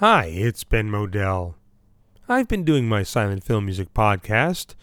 Hi, 0.00 0.26
it's 0.26 0.62
Ben 0.62 0.90
Model. 0.90 1.56
I've 2.28 2.48
been 2.48 2.64
doing 2.64 2.86
my 2.86 3.02
silent 3.02 3.42
film 3.42 3.64
music 3.64 3.94
podcast 3.94 4.74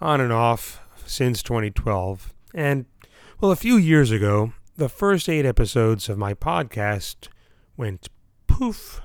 on 0.00 0.20
and 0.20 0.32
off 0.32 0.80
since 1.04 1.42
2012, 1.42 2.32
and, 2.54 2.86
well, 3.40 3.50
a 3.50 3.56
few 3.56 3.76
years 3.76 4.12
ago, 4.12 4.52
the 4.76 4.88
first 4.88 5.28
eight 5.28 5.44
episodes 5.44 6.08
of 6.08 6.18
my 6.18 6.34
podcast 6.34 7.26
went 7.76 8.08
poof. 8.46 9.00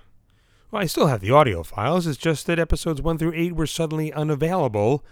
Well, 0.69 0.83
I 0.83 0.85
still 0.85 1.07
have 1.07 1.21
the 1.21 1.31
audio 1.31 1.63
files, 1.63 2.05
it's 2.05 2.19
just 2.19 2.45
that 2.45 2.59
episodes 2.59 3.01
1 3.01 3.17
through 3.17 3.33
8 3.33 3.55
were 3.55 3.65
suddenly 3.65 4.13
unavailable 4.13 5.03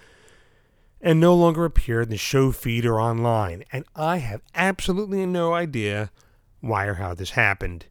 and 1.02 1.20
no 1.20 1.34
longer 1.34 1.66
appear 1.66 2.02
in 2.02 2.10
the 2.10 2.18
show 2.18 2.52
feed 2.52 2.86
or 2.86 3.02
online, 3.02 3.64
and 3.72 3.86
I 3.96 4.18
have 4.18 4.44
absolutely 4.54 5.26
no 5.26 5.56
idea 5.56 6.12
why 6.60 6.86
or 6.86 6.94
how 6.94 7.16
this 7.16 7.32
happened. 7.32 7.88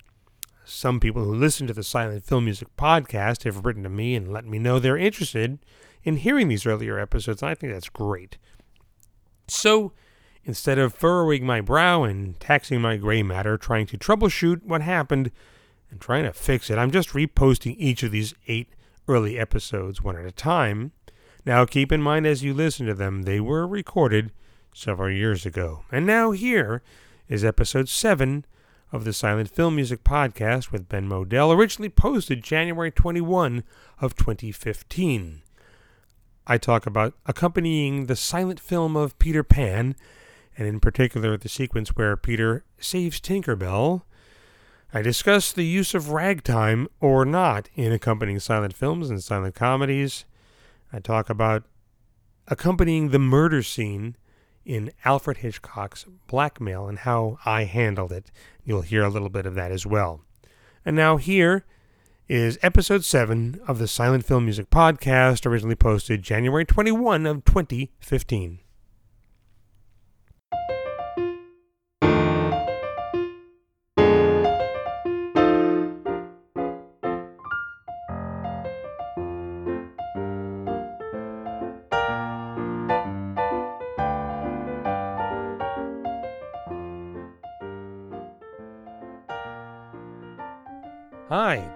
Some 0.69 0.99
people 0.99 1.23
who 1.23 1.33
listen 1.33 1.69
to 1.69 1.73
the 1.73 1.85
Silent 1.85 2.25
Film 2.25 2.47
Music 2.47 2.67
podcast 2.77 3.45
have 3.45 3.65
written 3.65 3.85
to 3.85 3.89
me 3.89 4.17
and 4.17 4.33
let 4.33 4.45
me 4.45 4.59
know 4.59 4.81
they're 4.81 4.97
interested 4.97 5.61
in 6.03 6.17
hearing 6.17 6.49
these 6.49 6.67
earlier 6.67 6.99
episodes, 6.99 7.41
and 7.41 7.49
I 7.49 7.55
think 7.55 7.73
that's 7.73 7.89
great. 7.89 8.37
So, 9.47 9.93
instead 10.45 10.77
of 10.77 10.93
furrowing 10.93 11.47
my 11.47 11.61
brow 11.61 12.03
and 12.03 12.39
taxing 12.41 12.81
my 12.81 12.97
gray 12.97 13.23
matter 13.23 13.57
trying 13.57 13.87
to 13.87 13.97
troubleshoot 13.97 14.65
what 14.65 14.83
happened 14.83 15.31
and 15.89 16.01
trying 16.01 16.25
to 16.25 16.33
fix 16.33 16.69
it, 16.69 16.79
I'm 16.79 16.91
just 16.91 17.11
reposting 17.11 17.77
each 17.79 18.03
of 18.03 18.11
these 18.11 18.35
eight 18.49 18.71
early 19.07 19.39
episodes 19.39 20.03
one 20.03 20.17
at 20.17 20.27
a 20.27 20.33
time. 20.33 20.91
Now, 21.45 21.65
keep 21.65 21.93
in 21.93 22.03
mind 22.03 22.27
as 22.27 22.43
you 22.43 22.53
listen 22.53 22.87
to 22.87 22.95
them, 22.95 23.23
they 23.23 23.39
were 23.39 23.69
recorded 23.69 24.33
several 24.75 25.13
years 25.13 25.47
ago. 25.47 25.85
And 25.93 26.05
now 26.05 26.33
here 26.33 26.83
is 27.29 27.45
episode 27.45 27.89
7 27.89 28.45
of 28.93 29.05
the 29.05 29.13
Silent 29.13 29.51
Film 29.51 29.77
Music 29.77 30.05
Podcast 30.05 30.71
with 30.71 30.89
Ben 30.89 31.09
Model, 31.09 31.53
originally 31.53 31.89
posted 31.89 32.43
January 32.43 32.91
21 32.91 33.65
of 34.01 34.15
2015. 34.15 35.43
I 36.47 36.59
talk 36.59 36.87
about 36.87 37.15
accompanying 37.27 38.07
the 38.07 38.17
silent 38.17 38.61
film 38.61 38.97
of 38.97 39.19
Peter 39.19 39.43
Pan, 39.43 39.97
and 40.57 40.69
in 40.69 40.79
particular 40.79 41.37
the 41.37 41.49
sequence 41.49 41.97
where 41.97 42.17
Peter 42.17 42.65
saves 42.79 43.21
Tinkerbell. 43.21 44.03
I 44.95 45.03
discuss 45.03 45.53
the 45.53 45.65
use 45.65 45.95
of 45.95 46.11
ragtime 46.11 46.87
or 47.01 47.25
not 47.25 47.69
in 47.75 47.93
accompanying 47.93 48.39
silent 48.39 48.75
films 48.75 49.11
and 49.11 49.23
silent 49.23 49.55
comedies. 49.55 50.25
I 50.93 51.01
talk 51.01 51.29
about 51.29 51.65
accompanying 52.47 53.11
the 53.11 53.19
murder 53.19 53.63
scene 53.63 54.17
in 54.67 54.91
Alfred 55.05 55.39
Hitchcock's 55.39 56.05
Blackmail 56.27 56.89
and 56.89 56.99
how 56.99 57.39
I 57.47 57.65
handled 57.65 58.13
it. 58.13 58.31
You'll 58.65 58.83
hear 58.83 59.05
a 59.05 59.09
little 59.09 59.29
bit 59.29 59.47
of 59.47 59.55
that 59.55 59.71
as 59.71 59.87
well. 59.87 60.23
And 60.85 60.97
now 60.97 61.17
here 61.17 61.65
is 62.29 62.59
episode 62.63 63.05
7 63.05 63.61
of 63.69 63.79
the 63.79 63.87
Silent 63.87 64.27
Film 64.27 64.45
Music 64.45 64.69
Podcast, 64.69 65.47
originally 65.47 65.77
posted 65.77 66.23
January 66.23 66.65
21 66.65 67.25
of 67.25 67.45
2015. 67.45 68.59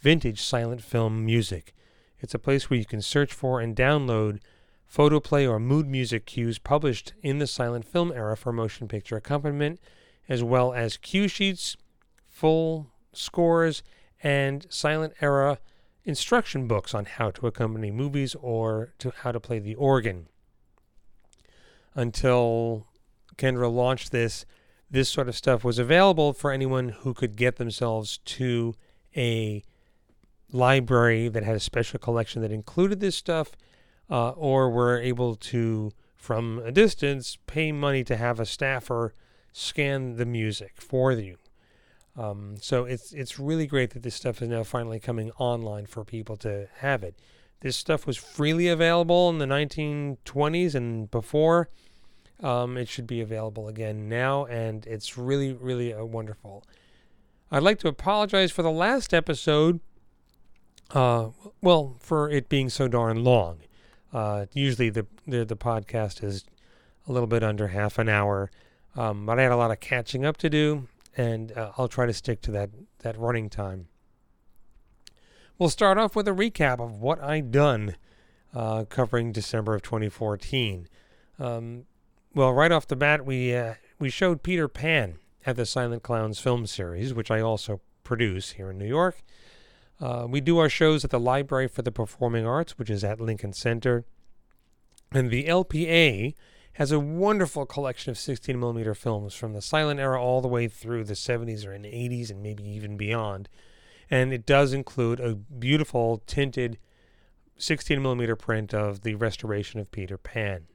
vintage 0.00 0.42
silent 0.42 0.82
film 0.82 1.24
music. 1.24 1.74
It's 2.20 2.34
a 2.34 2.38
place 2.38 2.70
where 2.70 2.78
you 2.78 2.84
can 2.84 3.02
search 3.02 3.32
for 3.32 3.60
and 3.60 3.76
download 3.76 4.40
photoplay 4.86 5.46
or 5.46 5.58
mood 5.58 5.86
music 5.88 6.26
cues 6.26 6.58
published 6.58 7.12
in 7.22 7.38
the 7.38 7.46
silent 7.46 7.84
film 7.84 8.12
era 8.12 8.36
for 8.36 8.52
motion 8.52 8.88
picture 8.88 9.16
accompaniment, 9.16 9.80
as 10.28 10.42
well 10.42 10.72
as 10.72 10.96
cue 10.96 11.28
sheets, 11.28 11.76
full 12.28 12.90
scores, 13.12 13.82
and 14.22 14.66
silent 14.70 15.14
era 15.20 15.58
instruction 16.04 16.66
books 16.66 16.94
on 16.94 17.04
how 17.06 17.30
to 17.30 17.46
accompany 17.46 17.90
movies 17.90 18.34
or 18.40 18.92
to 18.98 19.12
how 19.22 19.32
to 19.32 19.40
play 19.40 19.58
the 19.58 19.74
organ. 19.74 20.28
Until 21.94 22.86
Kendra 23.36 23.72
launched 23.72 24.12
this, 24.12 24.44
this 24.90 25.08
sort 25.08 25.28
of 25.28 25.36
stuff 25.36 25.64
was 25.64 25.78
available 25.78 26.32
for 26.32 26.52
anyone 26.52 26.90
who 26.90 27.14
could 27.14 27.36
get 27.36 27.56
themselves 27.56 28.18
to 28.18 28.74
a 29.16 29.62
library 30.54 31.28
that 31.28 31.42
had 31.42 31.56
a 31.56 31.60
special 31.60 31.98
collection 31.98 32.40
that 32.42 32.52
included 32.52 33.00
this 33.00 33.16
stuff, 33.16 33.52
uh, 34.08 34.30
or 34.30 34.70
were 34.70 34.98
able 34.98 35.34
to, 35.34 35.90
from 36.14 36.60
a 36.64 36.70
distance, 36.70 37.36
pay 37.46 37.72
money 37.72 38.04
to 38.04 38.16
have 38.16 38.38
a 38.38 38.46
staffer 38.46 39.14
scan 39.52 40.16
the 40.16 40.24
music 40.24 40.72
for 40.76 41.12
you. 41.12 41.36
Um, 42.16 42.56
so 42.60 42.84
it's 42.84 43.12
it's 43.12 43.40
really 43.40 43.66
great 43.66 43.90
that 43.90 44.04
this 44.04 44.14
stuff 44.14 44.40
is 44.40 44.48
now 44.48 44.62
finally 44.62 45.00
coming 45.00 45.32
online 45.32 45.86
for 45.86 46.04
people 46.04 46.36
to 46.38 46.68
have 46.78 47.02
it. 47.02 47.18
This 47.60 47.76
stuff 47.76 48.06
was 48.06 48.16
freely 48.16 48.68
available 48.68 49.30
in 49.30 49.38
the 49.38 49.46
1920s 49.46 50.74
and 50.74 51.10
before. 51.10 51.70
Um, 52.40 52.76
it 52.76 52.88
should 52.88 53.06
be 53.06 53.20
available 53.20 53.68
again 53.68 54.08
now, 54.08 54.44
and 54.46 54.86
it's 54.86 55.16
really, 55.16 55.52
really 55.52 55.94
uh, 55.94 56.04
wonderful. 56.04 56.64
I'd 57.50 57.62
like 57.62 57.78
to 57.80 57.88
apologize 57.88 58.52
for 58.52 58.62
the 58.62 58.70
last 58.70 59.14
episode 59.14 59.80
uh, 60.90 61.28
well, 61.60 61.96
for 61.98 62.30
it 62.30 62.48
being 62.48 62.68
so 62.68 62.88
darn 62.88 63.24
long. 63.24 63.58
Uh, 64.12 64.46
usually 64.52 64.90
the, 64.90 65.06
the, 65.26 65.44
the 65.44 65.56
podcast 65.56 66.22
is 66.22 66.44
a 67.08 67.12
little 67.12 67.26
bit 67.26 67.42
under 67.42 67.68
half 67.68 67.98
an 67.98 68.08
hour, 68.08 68.50
um, 68.96 69.26
but 69.26 69.38
I 69.38 69.42
had 69.42 69.52
a 69.52 69.56
lot 69.56 69.70
of 69.70 69.80
catching 69.80 70.24
up 70.24 70.36
to 70.38 70.48
do, 70.48 70.88
and 71.16 71.52
uh, 71.52 71.72
I'll 71.76 71.88
try 71.88 72.06
to 72.06 72.12
stick 72.12 72.40
to 72.42 72.50
that 72.52 72.70
that 73.00 73.18
running 73.18 73.50
time. 73.50 73.88
We'll 75.58 75.68
start 75.68 75.98
off 75.98 76.16
with 76.16 76.26
a 76.26 76.32
recap 76.32 76.80
of 76.80 77.00
what 77.00 77.22
I've 77.22 77.50
done 77.50 77.96
uh, 78.54 78.84
covering 78.88 79.32
December 79.32 79.74
of 79.74 79.82
2014. 79.82 80.88
Um, 81.38 81.84
well, 82.34 82.52
right 82.52 82.72
off 82.72 82.86
the 82.86 82.96
bat, 82.96 83.26
we 83.26 83.54
uh, 83.54 83.74
we 83.98 84.10
showed 84.10 84.42
Peter 84.42 84.68
Pan 84.68 85.18
at 85.46 85.56
the 85.56 85.66
Silent 85.66 86.02
Clowns 86.02 86.38
film 86.38 86.66
series, 86.66 87.12
which 87.12 87.30
I 87.30 87.40
also 87.40 87.80
produce 88.02 88.52
here 88.52 88.70
in 88.70 88.78
New 88.78 88.86
York. 88.86 89.22
Uh, 90.04 90.26
we 90.28 90.38
do 90.38 90.58
our 90.58 90.68
shows 90.68 91.02
at 91.02 91.10
the 91.10 91.18
Library 91.18 91.66
for 91.66 91.80
the 91.80 91.90
Performing 91.90 92.44
Arts, 92.44 92.78
which 92.78 92.90
is 92.90 93.02
at 93.02 93.22
Lincoln 93.22 93.54
Center. 93.54 94.04
And 95.12 95.30
the 95.30 95.44
LPA 95.44 96.34
has 96.74 96.92
a 96.92 97.00
wonderful 97.00 97.64
collection 97.64 98.10
of 98.10 98.18
16 98.18 98.60
millimeter 98.60 98.94
films 98.94 99.32
from 99.32 99.54
the 99.54 99.62
silent 99.62 99.98
era 100.00 100.22
all 100.22 100.42
the 100.42 100.48
way 100.48 100.68
through 100.68 101.04
the 101.04 101.14
70s 101.14 101.66
or 101.66 101.72
in 101.72 101.80
the 101.80 101.88
80s 101.88 102.30
and 102.30 102.42
maybe 102.42 102.62
even 102.68 102.98
beyond. 102.98 103.48
And 104.10 104.30
it 104.30 104.44
does 104.44 104.74
include 104.74 105.20
a 105.20 105.36
beautiful 105.36 106.22
tinted 106.26 106.76
16 107.56 108.02
millimeter 108.02 108.36
print 108.36 108.74
of 108.74 109.04
the 109.04 109.14
restoration 109.14 109.80
of 109.80 109.90
Peter 109.90 110.18
Pan. 110.18 110.66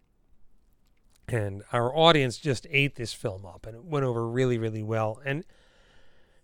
And 1.28 1.62
our 1.72 1.96
audience 1.96 2.40
just 2.40 2.66
ate 2.72 2.96
this 2.96 3.14
film 3.14 3.46
up, 3.46 3.68
and 3.68 3.76
it 3.76 3.86
went 3.86 4.08
over 4.08 4.28
really, 4.28 4.58
really 4.58 4.82
well. 4.82 5.22
And 5.24 5.46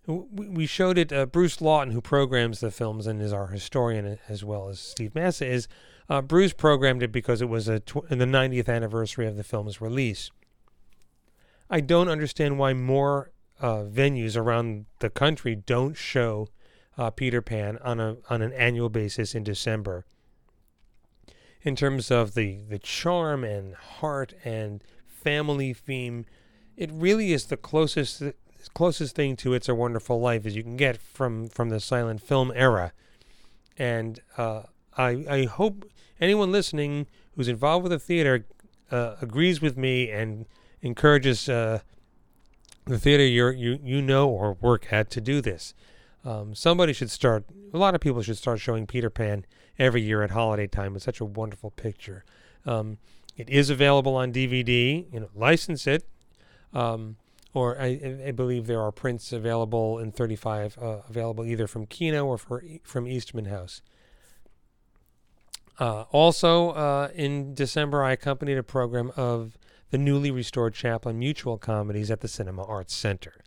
we 0.06 0.66
showed 0.66 0.98
it. 0.98 1.12
Uh, 1.12 1.26
Bruce 1.26 1.60
Lawton, 1.60 1.92
who 1.92 2.00
programs 2.00 2.60
the 2.60 2.70
films 2.70 3.06
and 3.06 3.20
is 3.20 3.32
our 3.32 3.48
historian 3.48 4.18
as 4.28 4.44
well 4.44 4.68
as 4.68 4.78
Steve 4.78 5.14
Massa 5.14 5.46
is, 5.46 5.68
uh, 6.08 6.22
Bruce 6.22 6.52
programmed 6.52 7.02
it 7.02 7.10
because 7.10 7.42
it 7.42 7.48
was 7.48 7.66
a 7.66 7.80
tw- 7.80 8.08
the 8.08 8.16
90th 8.16 8.68
anniversary 8.68 9.26
of 9.26 9.36
the 9.36 9.42
film's 9.42 9.80
release. 9.80 10.30
I 11.68 11.80
don't 11.80 12.08
understand 12.08 12.58
why 12.58 12.74
more 12.74 13.32
uh, 13.60 13.82
venues 13.82 14.36
around 14.36 14.86
the 15.00 15.10
country 15.10 15.56
don't 15.56 15.96
show 15.96 16.48
uh, 16.96 17.10
Peter 17.10 17.42
Pan 17.42 17.78
on 17.78 18.00
a 18.00 18.16
on 18.30 18.42
an 18.42 18.52
annual 18.52 18.88
basis 18.88 19.34
in 19.34 19.42
December. 19.42 20.04
In 21.62 21.74
terms 21.74 22.10
of 22.10 22.34
the 22.34 22.60
the 22.68 22.78
charm 22.78 23.42
and 23.42 23.74
heart 23.74 24.34
and 24.44 24.82
family 25.06 25.72
theme, 25.72 26.24
it 26.76 26.90
really 26.92 27.32
is 27.32 27.46
the 27.46 27.56
closest 27.56 28.22
closest 28.68 29.14
thing 29.14 29.36
to 29.36 29.54
"It's 29.54 29.68
a 29.68 29.74
Wonderful 29.74 30.20
Life" 30.20 30.46
as 30.46 30.56
you 30.56 30.62
can 30.62 30.76
get 30.76 30.96
from 30.96 31.48
from 31.48 31.68
the 31.68 31.80
silent 31.80 32.22
film 32.22 32.52
era, 32.54 32.92
and 33.78 34.20
uh, 34.36 34.62
I 34.96 35.24
I 35.28 35.44
hope 35.44 35.84
anyone 36.20 36.52
listening 36.52 37.06
who's 37.34 37.48
involved 37.48 37.82
with 37.84 37.92
the 37.92 37.98
theater 37.98 38.46
uh, 38.90 39.16
agrees 39.20 39.60
with 39.60 39.76
me 39.76 40.10
and 40.10 40.46
encourages 40.82 41.48
uh, 41.48 41.80
the 42.86 42.98
theater 42.98 43.24
you 43.24 43.48
you 43.48 43.78
you 43.82 44.02
know 44.02 44.28
or 44.28 44.54
work 44.54 44.92
at 44.92 45.10
to 45.10 45.20
do 45.20 45.40
this. 45.40 45.74
Um, 46.24 46.54
somebody 46.54 46.92
should 46.92 47.10
start. 47.10 47.44
A 47.72 47.78
lot 47.78 47.94
of 47.94 48.00
people 48.00 48.22
should 48.22 48.36
start 48.36 48.60
showing 48.60 48.86
Peter 48.86 49.10
Pan 49.10 49.44
every 49.78 50.02
year 50.02 50.22
at 50.22 50.30
holiday 50.30 50.66
time. 50.66 50.96
It's 50.96 51.04
such 51.04 51.20
a 51.20 51.24
wonderful 51.24 51.70
picture. 51.70 52.24
Um, 52.64 52.98
it 53.36 53.48
is 53.50 53.70
available 53.70 54.16
on 54.16 54.32
DVD. 54.32 55.12
You 55.12 55.20
know, 55.20 55.28
license 55.34 55.86
it. 55.86 56.08
Um, 56.72 57.16
or 57.56 57.80
I, 57.80 58.18
I, 58.26 58.30
believe 58.32 58.66
there 58.66 58.82
are 58.82 58.92
prints 58.92 59.32
available 59.32 59.98
in 59.98 60.12
35, 60.12 60.76
uh, 60.76 60.98
available 61.08 61.42
either 61.42 61.66
from 61.66 61.86
Kino 61.86 62.26
or 62.26 62.36
for, 62.36 62.62
from 62.82 63.08
Eastman 63.08 63.46
House. 63.46 63.80
Uh, 65.80 66.02
also, 66.12 66.72
uh, 66.72 67.08
in 67.14 67.54
December, 67.54 68.04
I 68.04 68.12
accompanied 68.12 68.58
a 68.58 68.62
program 68.62 69.10
of 69.16 69.56
the 69.88 69.96
newly 69.96 70.30
restored 70.30 70.74
Chaplin 70.74 71.18
Mutual 71.18 71.56
comedies 71.56 72.10
at 72.10 72.20
the 72.20 72.28
Cinema 72.28 72.62
Arts 72.62 72.94
Center. 72.94 73.40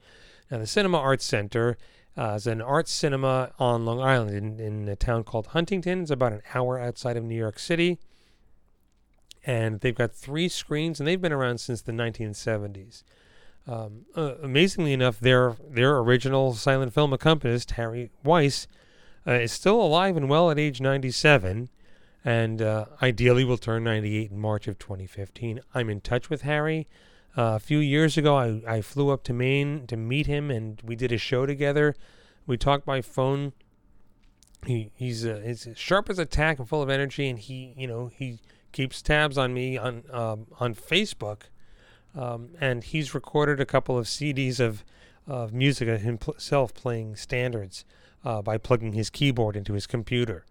Now, 0.49 0.57
the 0.57 0.65
Cinema 0.65 0.97
Arts 0.97 1.25
Center 1.25 1.77
uh, 2.17 2.33
is 2.33 2.47
an 2.47 2.63
art 2.63 2.87
cinema 2.87 3.51
on 3.59 3.85
Long 3.85 4.01
Island 4.01 4.31
in, 4.31 4.59
in 4.59 4.89
a 4.89 4.95
town 4.95 5.23
called 5.23 5.47
Huntington. 5.47 6.01
It's 6.01 6.09
about 6.09 6.33
an 6.33 6.41
hour 6.55 6.79
outside 6.79 7.15
of 7.15 7.23
New 7.23 7.37
York 7.37 7.59
City. 7.59 7.99
And 9.45 9.81
they've 9.81 9.93
got 9.93 10.15
three 10.15 10.49
screens, 10.49 10.99
and 10.99 11.05
they've 11.05 11.21
been 11.21 11.31
around 11.31 11.59
since 11.59 11.83
the 11.83 11.91
1970s. 11.91 13.03
Um, 13.69 14.05
uh, 14.15 14.33
amazingly 14.41 14.93
enough, 14.93 15.19
their 15.19 15.55
their 15.69 15.99
original 15.99 16.55
silent 16.55 16.91
film 16.91 17.13
accompanist, 17.13 17.69
Harry 17.71 18.09
Weiss, 18.23 18.67
uh, 19.27 19.33
is 19.33 19.51
still 19.51 19.79
alive 19.79 20.17
and 20.17 20.27
well 20.27 20.49
at 20.49 20.57
age 20.57 20.81
97, 20.81 21.69
and 22.25 22.61
uh, 22.63 22.85
ideally 22.99 23.43
will 23.43 23.59
turn 23.59 23.83
98 23.83 24.31
in 24.31 24.39
March 24.39 24.67
of 24.67 24.79
2015. 24.79 25.59
I'm 25.75 25.87
in 25.87 26.01
touch 26.01 26.31
with 26.31 26.41
Harry. 26.41 26.87
Uh, 27.37 27.53
a 27.57 27.59
few 27.59 27.77
years 27.77 28.17
ago, 28.17 28.35
I, 28.35 28.61
I 28.67 28.81
flew 28.81 29.11
up 29.11 29.23
to 29.25 29.33
Maine 29.33 29.85
to 29.85 29.95
meet 29.95 30.25
him, 30.25 30.49
and 30.49 30.81
we 30.83 30.95
did 30.95 31.11
a 31.11 31.19
show 31.19 31.45
together. 31.45 31.95
We 32.47 32.57
talked 32.57 32.87
by 32.87 33.03
phone. 33.03 33.53
He 34.65 34.89
he's 34.95 35.27
uh, 35.27 35.43
he's 35.45 35.67
sharp 35.75 36.09
as 36.09 36.17
a 36.17 36.25
tack 36.25 36.57
and 36.57 36.67
full 36.67 36.81
of 36.81 36.89
energy, 36.89 37.29
and 37.29 37.37
he 37.37 37.75
you 37.77 37.85
know 37.85 38.07
he 38.07 38.39
keeps 38.71 39.03
tabs 39.03 39.37
on 39.37 39.53
me 39.53 39.77
on 39.77 40.05
um, 40.11 40.47
on 40.59 40.73
Facebook 40.73 41.43
um, 42.15 42.49
and 42.59 42.83
he's 42.83 43.13
recorded 43.13 43.59
a 43.59 43.65
couple 43.65 43.97
of 43.97 44.05
CDs 44.05 44.59
of, 44.59 44.83
of 45.27 45.53
music 45.53 45.87
of 45.87 46.01
himself 46.01 46.73
playing 46.73 47.15
standards 47.15 47.85
uh, 48.25 48.41
by 48.41 48.57
plugging 48.57 48.93
his 48.93 49.09
keyboard 49.09 49.55
into 49.55 49.73
his 49.73 49.87
computer, 49.87 50.45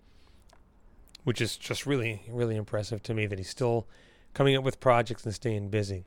which 1.25 1.41
is 1.41 1.57
just 1.57 1.87
really, 1.87 2.23
really 2.31 2.57
impressive 2.57 3.03
to 3.03 3.15
me 3.15 3.27
that 3.27 3.39
he's 3.39 3.51
still 3.51 3.87
coming 4.35 4.57
up 4.57 4.65
with 4.65 4.81
projects 4.81 5.25
and 5.25 5.35
staying 5.35 5.69
busy. 5.69 6.05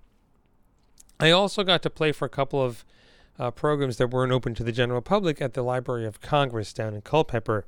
I 1.20 1.32
also 1.32 1.64
got 1.64 1.84
to 1.84 1.90
play 1.90 2.12
for 2.12 2.26
a 2.26 2.30
couple 2.30 2.64
of 2.64 2.84
uh, 3.38 3.52
programs 3.52 3.98
that 3.98 4.08
weren't 4.08 4.32
open 4.32 4.56
to 4.56 4.64
the 4.64 4.72
general 4.72 5.02
public 5.02 5.42
at 5.42 5.54
the 5.54 5.62
Library 5.62 6.06
of 6.06 6.22
Congress 6.22 6.74
down 6.74 6.94
in 6.94 7.02
Culpeper. 7.02 7.66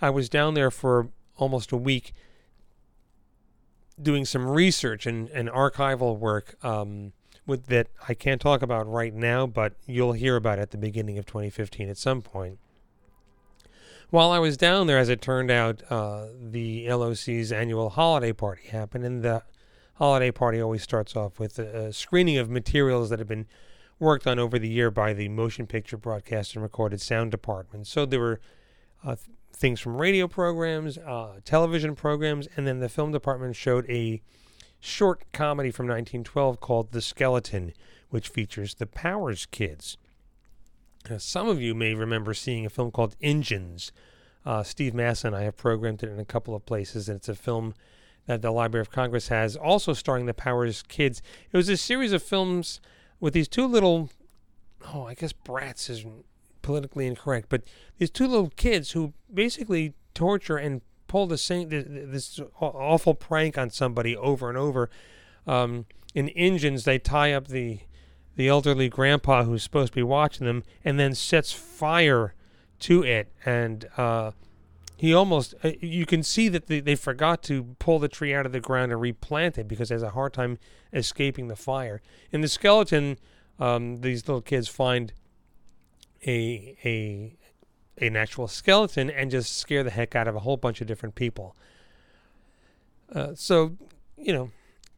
I 0.00 0.10
was 0.10 0.28
down 0.28 0.54
there 0.54 0.70
for 0.70 1.08
almost 1.36 1.72
a 1.72 1.76
week 1.76 2.12
doing 4.02 4.24
some 4.24 4.48
research 4.48 5.06
and, 5.06 5.28
and 5.30 5.48
archival 5.48 6.18
work 6.18 6.56
um, 6.64 7.12
with 7.46 7.66
that 7.66 7.88
I 8.08 8.14
can't 8.14 8.40
talk 8.40 8.62
about 8.62 8.88
right 8.88 9.14
now, 9.14 9.46
but 9.46 9.74
you'll 9.86 10.12
hear 10.12 10.36
about 10.36 10.58
at 10.58 10.70
the 10.70 10.78
beginning 10.78 11.18
of 11.18 11.26
2015 11.26 11.88
at 11.88 11.98
some 11.98 12.22
point. 12.22 12.58
While 14.10 14.32
I 14.32 14.38
was 14.38 14.56
down 14.56 14.86
there, 14.88 14.98
as 14.98 15.08
it 15.08 15.20
turned 15.20 15.50
out, 15.50 15.82
uh, 15.88 16.26
the 16.40 16.90
LOC's 16.90 17.52
annual 17.52 17.90
holiday 17.90 18.32
party 18.32 18.68
happened, 18.68 19.04
and 19.04 19.22
the 19.22 19.42
holiday 19.94 20.32
party 20.32 20.60
always 20.60 20.82
starts 20.82 21.14
off 21.14 21.38
with 21.38 21.58
a, 21.58 21.86
a 21.86 21.92
screening 21.92 22.36
of 22.38 22.50
materials 22.50 23.10
that 23.10 23.18
have 23.18 23.28
been 23.28 23.46
worked 24.00 24.26
on 24.26 24.38
over 24.38 24.58
the 24.58 24.68
year 24.68 24.90
by 24.90 25.12
the 25.12 25.28
motion 25.28 25.66
picture 25.66 25.96
broadcast 25.96 26.54
and 26.54 26.62
recorded 26.62 27.00
sound 27.00 27.30
department. 27.30 27.86
So 27.86 28.06
there 28.06 28.18
were 28.18 28.40
uh, 29.04 29.16
things 29.52 29.80
from 29.80 29.96
radio 29.96 30.26
programs, 30.26 30.98
uh, 30.98 31.40
television 31.44 31.94
programs, 31.94 32.48
and 32.56 32.66
then 32.66 32.80
the 32.80 32.88
film 32.88 33.12
department 33.12 33.56
showed 33.56 33.88
a 33.88 34.22
short 34.80 35.24
comedy 35.32 35.70
from 35.70 35.86
1912 35.86 36.60
called 36.60 36.92
The 36.92 37.02
Skeleton, 37.02 37.72
which 38.08 38.28
features 38.28 38.74
the 38.74 38.86
Powers 38.86 39.46
Kids. 39.46 39.96
Now, 41.08 41.18
some 41.18 41.48
of 41.48 41.60
you 41.60 41.74
may 41.74 41.94
remember 41.94 42.34
seeing 42.34 42.66
a 42.66 42.70
film 42.70 42.90
called 42.90 43.16
Engines. 43.20 43.92
Uh, 44.44 44.62
Steve 44.62 44.94
Massa 44.94 45.28
and 45.28 45.36
I 45.36 45.42
have 45.42 45.56
programmed 45.56 46.02
it 46.02 46.10
in 46.10 46.18
a 46.18 46.24
couple 46.24 46.54
of 46.54 46.64
places, 46.66 47.08
and 47.08 47.16
it's 47.16 47.28
a 47.28 47.34
film 47.34 47.74
that 48.26 48.42
the 48.42 48.50
Library 48.50 48.82
of 48.82 48.90
Congress 48.90 49.28
has, 49.28 49.56
also 49.56 49.92
starring 49.92 50.26
the 50.26 50.34
Powers 50.34 50.82
Kids. 50.82 51.22
It 51.52 51.56
was 51.56 51.68
a 51.68 51.76
series 51.76 52.12
of 52.12 52.22
films 52.22 52.80
with 53.18 53.34
these 53.34 53.48
two 53.48 53.66
little, 53.66 54.10
oh, 54.94 55.04
I 55.04 55.14
guess 55.14 55.32
brats 55.32 55.90
is 55.90 56.04
politically 56.62 57.06
incorrect, 57.06 57.48
but 57.48 57.62
these 57.98 58.10
two 58.10 58.26
little 58.26 58.50
kids 58.50 58.92
who 58.92 59.12
basically 59.32 59.94
torture 60.14 60.56
and 60.56 60.82
pull 61.10 61.26
the 61.26 61.38
same 61.38 61.68
this 61.68 62.40
awful 62.60 63.14
prank 63.14 63.58
on 63.58 63.68
somebody 63.68 64.16
over 64.16 64.48
and 64.48 64.56
over. 64.56 64.88
Um, 65.44 65.86
in 66.14 66.28
engines, 66.30 66.84
they 66.84 67.00
tie 67.00 67.32
up 67.32 67.48
the 67.48 67.80
the 68.36 68.46
elderly 68.46 68.88
grandpa 68.88 69.42
who's 69.42 69.62
supposed 69.62 69.92
to 69.92 69.96
be 69.96 70.04
watching 70.04 70.46
them, 70.46 70.62
and 70.84 71.00
then 71.00 71.14
sets 71.14 71.52
fire 71.52 72.34
to 72.78 73.02
it, 73.02 73.32
and 73.44 73.88
uh, 73.96 74.30
he 74.96 75.12
almost 75.12 75.54
uh, 75.64 75.72
you 75.80 76.06
can 76.06 76.22
see 76.22 76.48
that 76.48 76.68
they, 76.68 76.78
they 76.78 76.94
forgot 76.94 77.42
to 77.44 77.74
pull 77.80 77.98
the 77.98 78.08
tree 78.08 78.32
out 78.32 78.46
of 78.46 78.52
the 78.52 78.60
ground 78.60 78.92
and 78.92 79.00
replant 79.00 79.58
it 79.58 79.66
because 79.66 79.90
it 79.90 79.94
has 79.94 80.02
a 80.04 80.10
hard 80.10 80.32
time 80.32 80.58
escaping 80.92 81.48
the 81.48 81.56
fire. 81.56 82.00
In 82.30 82.40
the 82.40 82.48
skeleton, 82.48 83.18
um, 83.58 84.02
these 84.02 84.28
little 84.28 84.42
kids 84.42 84.68
find 84.68 85.12
a 86.26 86.76
a 86.84 87.36
an 87.98 88.16
actual 88.16 88.48
skeleton 88.48 89.10
and 89.10 89.30
just 89.30 89.56
scare 89.56 89.82
the 89.82 89.90
heck 89.90 90.14
out 90.16 90.26
of 90.26 90.34
a 90.34 90.40
whole 90.40 90.56
bunch 90.56 90.80
of 90.80 90.86
different 90.86 91.14
people. 91.14 91.54
Uh, 93.14 93.34
so, 93.34 93.76
you 94.16 94.32
know, 94.32 94.50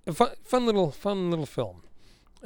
a 0.06 0.12
fun, 0.12 0.30
fun 0.44 0.66
little 0.66 0.90
fun 0.90 1.30
little 1.30 1.46
film. 1.46 1.82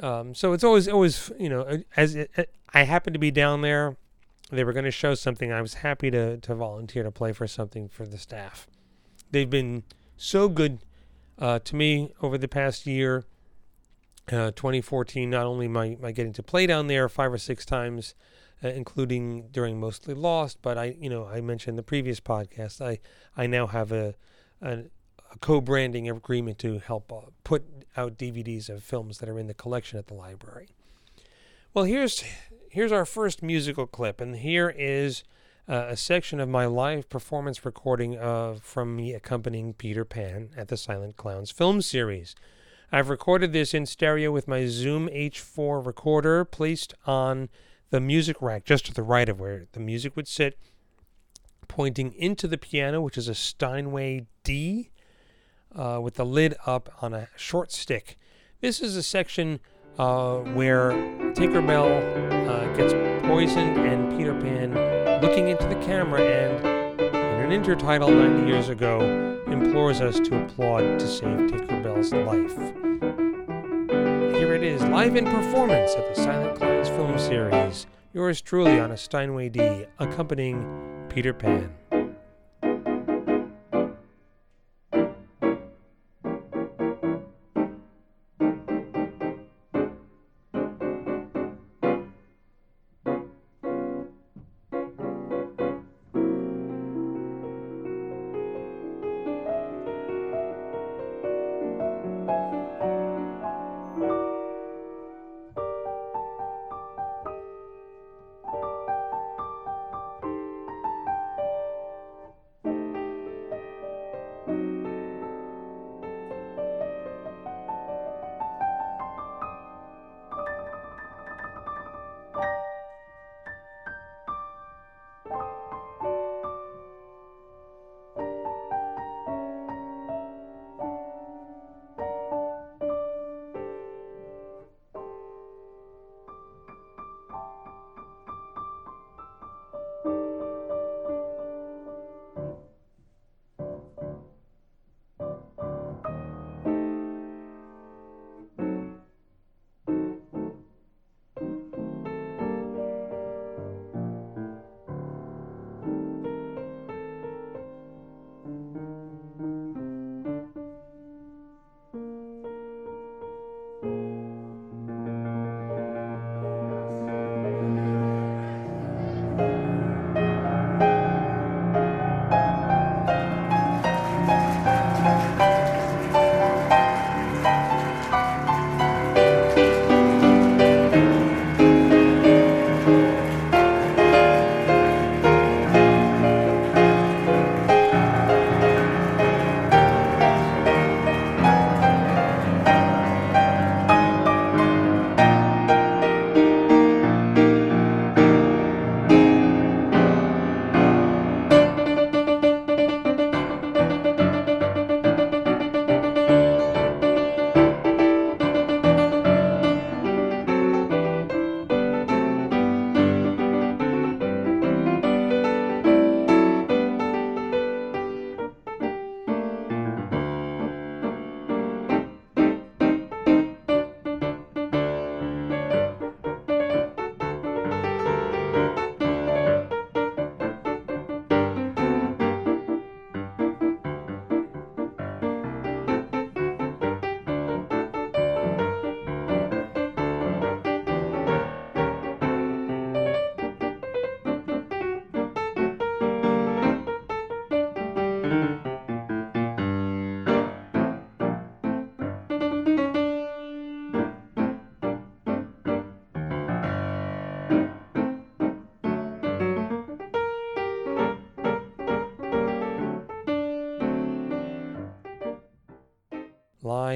Um, 0.01 0.35
so 0.35 0.53
it's 0.53 0.63
always 0.63 0.87
always 0.87 1.31
you 1.39 1.49
know 1.49 1.83
as 1.95 2.15
it, 2.15 2.51
I 2.73 2.83
happened 2.83 3.15
to 3.15 3.19
be 3.19 3.31
down 3.31 3.61
there, 3.61 3.97
they 4.51 4.63
were 4.63 4.73
going 4.73 4.85
to 4.85 4.91
show 4.91 5.15
something. 5.15 5.51
I 5.51 5.61
was 5.61 5.75
happy 5.75 6.11
to 6.11 6.37
to 6.37 6.55
volunteer 6.55 7.03
to 7.03 7.11
play 7.11 7.33
for 7.33 7.47
something 7.47 7.89
for 7.89 8.05
the 8.05 8.17
staff. 8.17 8.67
They've 9.31 9.49
been 9.49 9.83
so 10.15 10.49
good 10.49 10.79
uh, 11.39 11.59
to 11.59 11.75
me 11.75 12.13
over 12.21 12.37
the 12.37 12.47
past 12.47 12.85
year. 12.85 13.25
Uh, 14.29 14.51
2014, 14.51 15.29
not 15.29 15.45
only 15.45 15.69
my, 15.69 15.95
my 16.01 16.11
getting 16.11 16.33
to 16.33 16.43
play 16.43 16.67
down 16.67 16.87
there 16.87 17.07
five 17.07 17.31
or 17.31 17.37
six 17.37 17.65
times, 17.65 18.13
uh, 18.63 18.69
including 18.69 19.47
during 19.51 19.79
Mostly 19.79 20.13
Lost. 20.13 20.59
But 20.61 20.77
I, 20.77 20.95
you 20.99 21.09
know, 21.09 21.27
I 21.27 21.41
mentioned 21.41 21.77
the 21.77 21.83
previous 21.83 22.19
podcast. 22.19 22.81
I 22.81 22.99
I 23.35 23.47
now 23.47 23.67
have 23.67 23.91
a 23.91 24.15
a, 24.61 24.85
a 25.31 25.37
co-branding 25.39 26.09
agreement 26.09 26.59
to 26.59 26.79
help 26.79 27.11
uh, 27.11 27.29
put 27.43 27.63
out 27.95 28.17
DVDs 28.17 28.69
of 28.69 28.83
films 28.83 29.19
that 29.19 29.29
are 29.29 29.39
in 29.39 29.47
the 29.47 29.53
collection 29.53 29.97
at 29.99 30.07
the 30.07 30.13
library. 30.13 30.69
Well, 31.73 31.85
here's 31.85 32.23
here's 32.69 32.91
our 32.91 33.05
first 33.05 33.41
musical 33.41 33.87
clip, 33.87 34.21
and 34.21 34.35
here 34.37 34.73
is. 34.75 35.23
Uh, 35.69 35.87
a 35.89 35.97
section 35.97 36.39
of 36.39 36.47
my 36.47 36.65
live 36.65 37.09
performance 37.09 37.65
recording 37.65 38.15
of 38.15 38.63
from 38.63 38.95
me 38.95 39.13
accompanying 39.13 39.73
Peter 39.73 40.05
Pan 40.05 40.49
at 40.55 40.69
the 40.69 40.77
Silent 40.77 41.17
Clowns 41.17 41.51
film 41.51 41.81
series. 41.81 42.35
I've 42.89 43.09
recorded 43.09 43.51
this 43.51 43.73
in 43.73 43.85
stereo 43.85 44.31
with 44.31 44.47
my 44.47 44.65
Zoom 44.65 45.09
H4 45.09 45.85
recorder 45.85 46.45
placed 46.45 46.93
on 47.05 47.49
the 47.89 47.99
music 47.99 48.41
rack 48.41 48.65
just 48.65 48.85
to 48.85 48.93
the 48.93 49.03
right 49.03 49.29
of 49.29 49.39
where 49.39 49.67
the 49.71 49.79
music 49.79 50.15
would 50.15 50.27
sit, 50.27 50.57
pointing 51.67 52.13
into 52.13 52.47
the 52.47 52.57
piano, 52.57 53.01
which 53.01 53.17
is 53.17 53.27
a 53.27 53.35
Steinway 53.35 54.25
D 54.43 54.91
uh, 55.75 55.99
with 56.01 56.15
the 56.15 56.25
lid 56.25 56.55
up 56.65 56.89
on 57.01 57.13
a 57.13 57.29
short 57.35 57.71
stick. 57.71 58.17
This 58.61 58.81
is 58.81 58.95
a 58.95 59.03
section 59.03 59.59
uh, 59.97 60.37
where 60.37 60.91
Tinkerbell 61.33 62.47
uh, 62.47 62.73
gets 62.75 62.93
poisoned 63.25 63.77
and 63.77 64.17
Peter 64.17 64.33
Pan, 64.33 65.21
looking 65.21 65.47
into 65.47 65.67
the 65.67 65.75
camera 65.85 66.21
and 66.21 66.65
in 66.99 67.51
an 67.51 67.63
intertitle 67.63 68.09
90 68.09 68.47
years 68.47 68.69
ago, 68.69 69.41
implores 69.47 70.01
us 70.01 70.19
to 70.19 70.43
applaud 70.43 70.99
to 70.99 71.07
save 71.07 71.49
Tinkerbell's 71.49 72.13
life. 72.13 72.86
Here 74.37 74.53
it 74.53 74.61
is, 74.61 74.83
live 74.83 75.15
in 75.15 75.25
performance 75.25 75.95
at 75.95 76.13
the 76.13 76.21
Silent 76.21 76.59
Clowns 76.59 76.89
film 76.89 77.17
series. 77.17 77.87
Yours 78.13 78.39
truly 78.39 78.79
on 78.79 78.91
a 78.91 78.97
Steinway 78.97 79.49
D, 79.49 79.87
accompanying 79.97 81.07
Peter 81.09 81.33
Pan. 81.33 81.73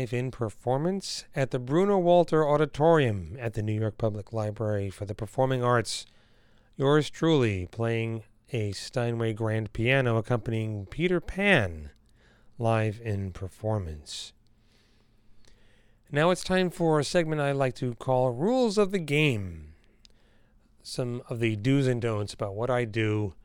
Live 0.02 0.14
in 0.14 0.32
performance 0.32 1.26
at 1.36 1.52
the 1.52 1.60
Bruno 1.60 1.96
Walter 1.96 2.44
Auditorium 2.44 3.38
at 3.40 3.54
the 3.54 3.62
New 3.62 3.80
York 3.80 4.00
Public 4.00 4.34
Library 4.34 4.90
for 4.90 5.06
the 5.06 5.14
Performing 5.14 5.64
Arts. 5.64 6.08
Yours 6.76 7.08
truly 7.08 7.68
playing 7.68 8.24
a 8.52 8.72
Steinway 8.72 9.34
grand 9.34 9.74
piano 9.74 10.18
accompanying 10.18 10.88
Peter 10.88 11.20
Pan 11.22 11.92
live 12.58 13.00
in 13.04 13.32
performance. 13.32 14.34
Now 16.12 16.32
it's 16.32 16.44
time 16.44 16.72
for 16.72 17.00
a 17.00 17.04
segment 17.04 17.40
I 17.40 17.52
like 17.52 17.76
to 17.76 17.94
call 17.94 18.32
Rules 18.32 18.80
of 18.80 18.90
the 18.90 18.98
Game. 18.98 19.76
Some 20.82 21.22
of 21.30 21.40
the 21.40 21.56
do's 21.56 21.86
and 21.86 22.02
don'ts 22.02 22.34
about 22.34 22.56
what 22.56 22.72
I 22.72 22.86
do 22.86 23.36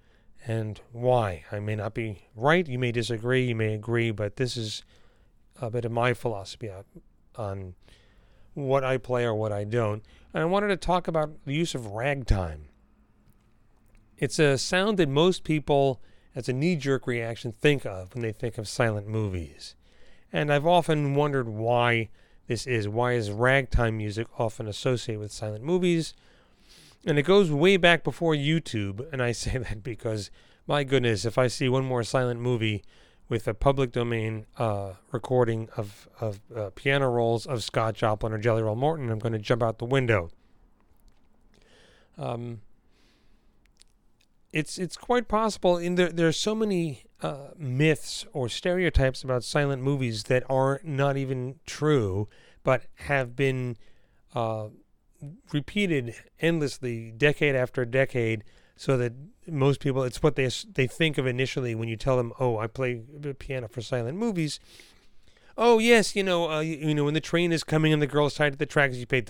and 0.46 0.80
why. 0.90 1.44
I 1.52 1.60
may 1.60 1.76
not 1.76 1.92
be 1.92 2.28
right, 2.34 2.66
you 2.66 2.78
may 2.78 2.92
disagree, 2.92 3.48
you 3.48 3.54
may 3.54 3.74
agree, 3.74 4.10
but 4.10 4.36
this 4.36 4.56
is 4.56 4.84
a 5.60 5.70
bit 5.70 5.84
of 5.84 5.92
my 5.92 6.14
philosophy 6.14 6.70
on 7.36 7.74
what 8.54 8.84
I 8.84 8.96
play 8.96 9.24
or 9.24 9.34
what 9.34 9.52
I 9.52 9.64
don't. 9.64 10.02
And 10.32 10.42
I 10.42 10.46
wanted 10.46 10.68
to 10.68 10.76
talk 10.76 11.08
about 11.08 11.30
the 11.44 11.54
use 11.54 11.74
of 11.74 11.88
ragtime. 11.88 12.68
It's 14.18 14.38
a 14.38 14.56
sound 14.56 14.98
that 14.98 15.08
most 15.08 15.44
people, 15.44 16.00
as 16.34 16.48
a 16.48 16.52
knee 16.52 16.76
jerk 16.76 17.06
reaction, 17.06 17.52
think 17.52 17.84
of 17.84 18.14
when 18.14 18.22
they 18.22 18.32
think 18.32 18.56
of 18.56 18.66
silent 18.66 19.06
movies. 19.06 19.74
And 20.32 20.52
I've 20.52 20.66
often 20.66 21.14
wondered 21.14 21.48
why 21.48 22.08
this 22.46 22.66
is. 22.66 22.88
Why 22.88 23.12
is 23.12 23.30
ragtime 23.30 23.98
music 23.98 24.26
often 24.38 24.66
associated 24.66 25.20
with 25.20 25.32
silent 25.32 25.64
movies? 25.64 26.14
And 27.04 27.18
it 27.18 27.22
goes 27.22 27.52
way 27.52 27.76
back 27.76 28.02
before 28.02 28.34
YouTube. 28.34 29.06
And 29.12 29.22
I 29.22 29.32
say 29.32 29.58
that 29.58 29.82
because, 29.82 30.30
my 30.66 30.82
goodness, 30.82 31.24
if 31.24 31.36
I 31.36 31.46
see 31.48 31.68
one 31.68 31.84
more 31.84 32.02
silent 32.02 32.40
movie, 32.40 32.82
with 33.28 33.48
a 33.48 33.54
public 33.54 33.92
domain 33.92 34.46
uh, 34.56 34.92
recording 35.10 35.68
of, 35.76 36.08
of 36.20 36.40
uh, 36.54 36.70
piano 36.74 37.08
rolls 37.08 37.46
of 37.46 37.64
Scott 37.64 37.94
Joplin 37.94 38.32
or 38.32 38.38
Jelly 38.38 38.62
Roll 38.62 38.76
Morton, 38.76 39.10
I'm 39.10 39.18
going 39.18 39.32
to 39.32 39.38
jump 39.38 39.62
out 39.62 39.78
the 39.78 39.84
window. 39.84 40.30
Um, 42.16 42.60
it's 44.52 44.78
it's 44.78 44.96
quite 44.96 45.28
possible. 45.28 45.76
In 45.76 45.96
there, 45.96 46.10
there 46.10 46.28
are 46.28 46.32
so 46.32 46.54
many 46.54 47.02
uh, 47.20 47.48
myths 47.58 48.24
or 48.32 48.48
stereotypes 48.48 49.22
about 49.22 49.44
silent 49.44 49.82
movies 49.82 50.24
that 50.24 50.44
are 50.48 50.80
not 50.82 51.16
even 51.16 51.56
true, 51.66 52.28
but 52.62 52.84
have 52.94 53.36
been 53.36 53.76
uh, 54.34 54.68
repeated 55.52 56.14
endlessly, 56.40 57.10
decade 57.10 57.54
after 57.54 57.84
decade, 57.84 58.44
so 58.76 58.96
that 58.98 59.12
most 59.46 59.80
people 59.80 60.02
it's 60.02 60.22
what 60.22 60.36
they 60.36 60.48
they 60.74 60.86
think 60.86 61.18
of 61.18 61.26
initially 61.26 61.74
when 61.74 61.88
you 61.88 61.96
tell 61.96 62.16
them, 62.16 62.32
"Oh, 62.38 62.58
I 62.58 62.66
play 62.66 63.02
piano 63.38 63.68
for 63.68 63.80
silent 63.80 64.18
movies." 64.18 64.60
Oh 65.58 65.78
yes, 65.78 66.14
you 66.14 66.22
know, 66.22 66.50
uh, 66.50 66.60
you, 66.60 66.94
know 66.94 67.04
when 67.04 67.14
the 67.14 67.20
train 67.20 67.50
is 67.50 67.64
coming 67.64 67.92
and 67.92 68.02
the 68.02 68.06
girl's 68.06 68.34
tied 68.34 68.52
to 68.52 68.58
the 68.58 68.66
tracks, 68.66 68.96
you 68.96 69.06
play 69.06 69.22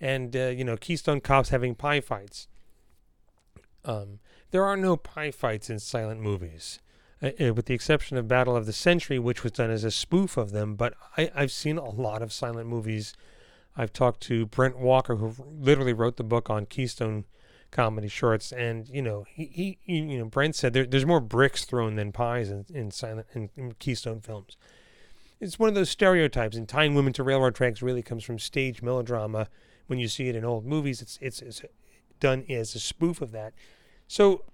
and 0.00 0.36
uh, 0.36 0.46
you 0.46 0.64
know 0.64 0.76
Keystone 0.76 1.20
Cops 1.20 1.48
having 1.48 1.74
pie 1.74 2.00
fights. 2.00 2.46
Um, 3.84 4.20
there 4.52 4.64
are 4.64 4.76
no 4.76 4.96
pie 4.96 5.32
fights 5.32 5.68
in 5.68 5.80
silent 5.80 6.20
movies, 6.20 6.78
uh, 7.20 7.30
uh, 7.40 7.52
with 7.52 7.66
the 7.66 7.74
exception 7.74 8.16
of 8.16 8.28
Battle 8.28 8.56
of 8.56 8.66
the 8.66 8.72
Century, 8.72 9.18
which 9.18 9.42
was 9.42 9.52
done 9.52 9.70
as 9.70 9.82
a 9.82 9.90
spoof 9.90 10.36
of 10.36 10.52
them. 10.52 10.76
But 10.76 10.94
I, 11.16 11.30
I've 11.34 11.52
seen 11.52 11.76
a 11.76 11.90
lot 11.90 12.22
of 12.22 12.32
silent 12.32 12.68
movies. 12.68 13.12
I've 13.76 13.92
talked 13.92 14.20
to 14.22 14.46
Brent 14.46 14.78
Walker, 14.78 15.16
who 15.16 15.34
literally 15.50 15.92
wrote 15.92 16.16
the 16.16 16.22
book 16.22 16.48
on 16.48 16.66
Keystone 16.66 17.24
comedy 17.74 18.08
shorts, 18.08 18.52
and 18.52 18.88
you 18.88 19.02
know 19.02 19.26
he, 19.28 19.76
he 19.82 19.92
you 19.92 20.18
know 20.18 20.24
Brent 20.24 20.54
said 20.54 20.72
there, 20.72 20.86
there's 20.86 21.04
more 21.04 21.20
bricks 21.20 21.66
thrown 21.66 21.96
than 21.96 22.12
pies 22.12 22.48
in, 22.48 22.64
in 22.72 22.90
silent 22.90 23.26
in, 23.34 23.50
in 23.56 23.72
Keystone 23.72 24.20
films. 24.20 24.56
It's 25.40 25.58
one 25.58 25.68
of 25.68 25.74
those 25.74 25.90
stereotypes, 25.90 26.56
and 26.56 26.66
tying 26.66 26.94
women 26.94 27.12
to 27.14 27.22
railroad 27.22 27.54
tracks 27.54 27.82
really 27.82 28.02
comes 28.02 28.24
from 28.24 28.38
stage 28.38 28.80
melodrama. 28.80 29.48
When 29.88 29.98
you 29.98 30.08
see 30.08 30.28
it 30.28 30.36
in 30.36 30.44
old 30.44 30.64
movies, 30.64 31.02
it's 31.02 31.18
it's, 31.20 31.42
it's 31.42 31.62
done 32.20 32.44
as 32.48 32.74
a 32.74 32.80
spoof 32.80 33.20
of 33.20 33.32
that. 33.32 33.52
So 34.06 34.44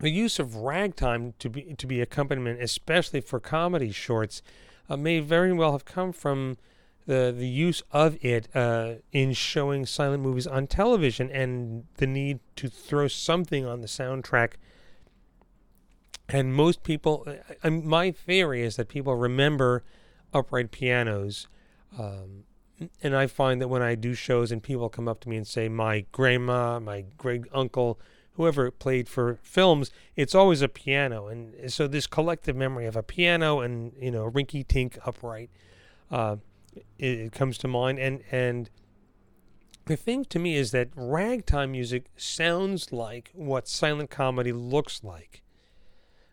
the 0.00 0.10
use 0.10 0.38
of 0.38 0.56
ragtime 0.56 1.34
to 1.38 1.48
be 1.48 1.74
to 1.74 1.86
be 1.86 2.00
accompaniment, 2.00 2.60
especially 2.60 3.20
for 3.20 3.40
comedy 3.40 3.92
shorts, 3.92 4.42
uh, 4.90 4.96
may 4.96 5.20
very 5.20 5.52
well 5.52 5.72
have 5.72 5.84
come 5.84 6.12
from 6.12 6.58
the 7.08 7.34
the 7.36 7.48
use 7.48 7.82
of 7.90 8.22
it 8.22 8.54
uh, 8.54 8.96
in 9.12 9.32
showing 9.32 9.86
silent 9.86 10.22
movies 10.22 10.46
on 10.46 10.66
television 10.66 11.30
and 11.30 11.84
the 11.96 12.06
need 12.06 12.38
to 12.56 12.68
throw 12.68 13.08
something 13.08 13.64
on 13.64 13.80
the 13.80 13.86
soundtrack. 13.86 14.52
And 16.28 16.54
most 16.54 16.82
people, 16.82 17.26
uh, 17.64 17.70
my 17.70 18.10
theory 18.10 18.62
is 18.62 18.76
that 18.76 18.88
people 18.88 19.14
remember 19.16 19.82
upright 20.34 20.70
pianos. 20.70 21.48
Um, 21.98 22.44
and 23.02 23.16
I 23.16 23.26
find 23.26 23.62
that 23.62 23.68
when 23.68 23.80
I 23.80 23.94
do 23.94 24.12
shows 24.12 24.52
and 24.52 24.62
people 24.62 24.90
come 24.90 25.08
up 25.08 25.20
to 25.20 25.30
me 25.30 25.38
and 25.38 25.46
say, 25.46 25.70
my 25.70 26.04
grandma, 26.12 26.78
my 26.78 27.06
great 27.16 27.44
uncle, 27.54 27.98
whoever 28.34 28.70
played 28.70 29.08
for 29.08 29.38
films, 29.42 29.90
it's 30.14 30.34
always 30.34 30.60
a 30.60 30.68
piano. 30.68 31.28
And 31.28 31.72
so 31.72 31.88
this 31.88 32.06
collective 32.06 32.54
memory 32.54 32.84
of 32.84 32.96
a 32.96 33.02
piano 33.02 33.60
and, 33.60 33.94
you 33.98 34.10
know, 34.10 34.30
rinky 34.30 34.66
tink 34.66 34.98
upright. 35.06 35.48
Uh, 36.10 36.36
it 36.98 37.32
comes 37.32 37.58
to 37.58 37.68
mind. 37.68 37.98
And 37.98 38.22
and 38.30 38.70
the 39.86 39.96
thing 39.96 40.24
to 40.26 40.38
me 40.38 40.56
is 40.56 40.70
that 40.72 40.88
ragtime 40.94 41.72
music 41.72 42.06
sounds 42.16 42.92
like 42.92 43.30
what 43.34 43.66
silent 43.68 44.10
comedy 44.10 44.52
looks 44.52 45.02
like. 45.02 45.42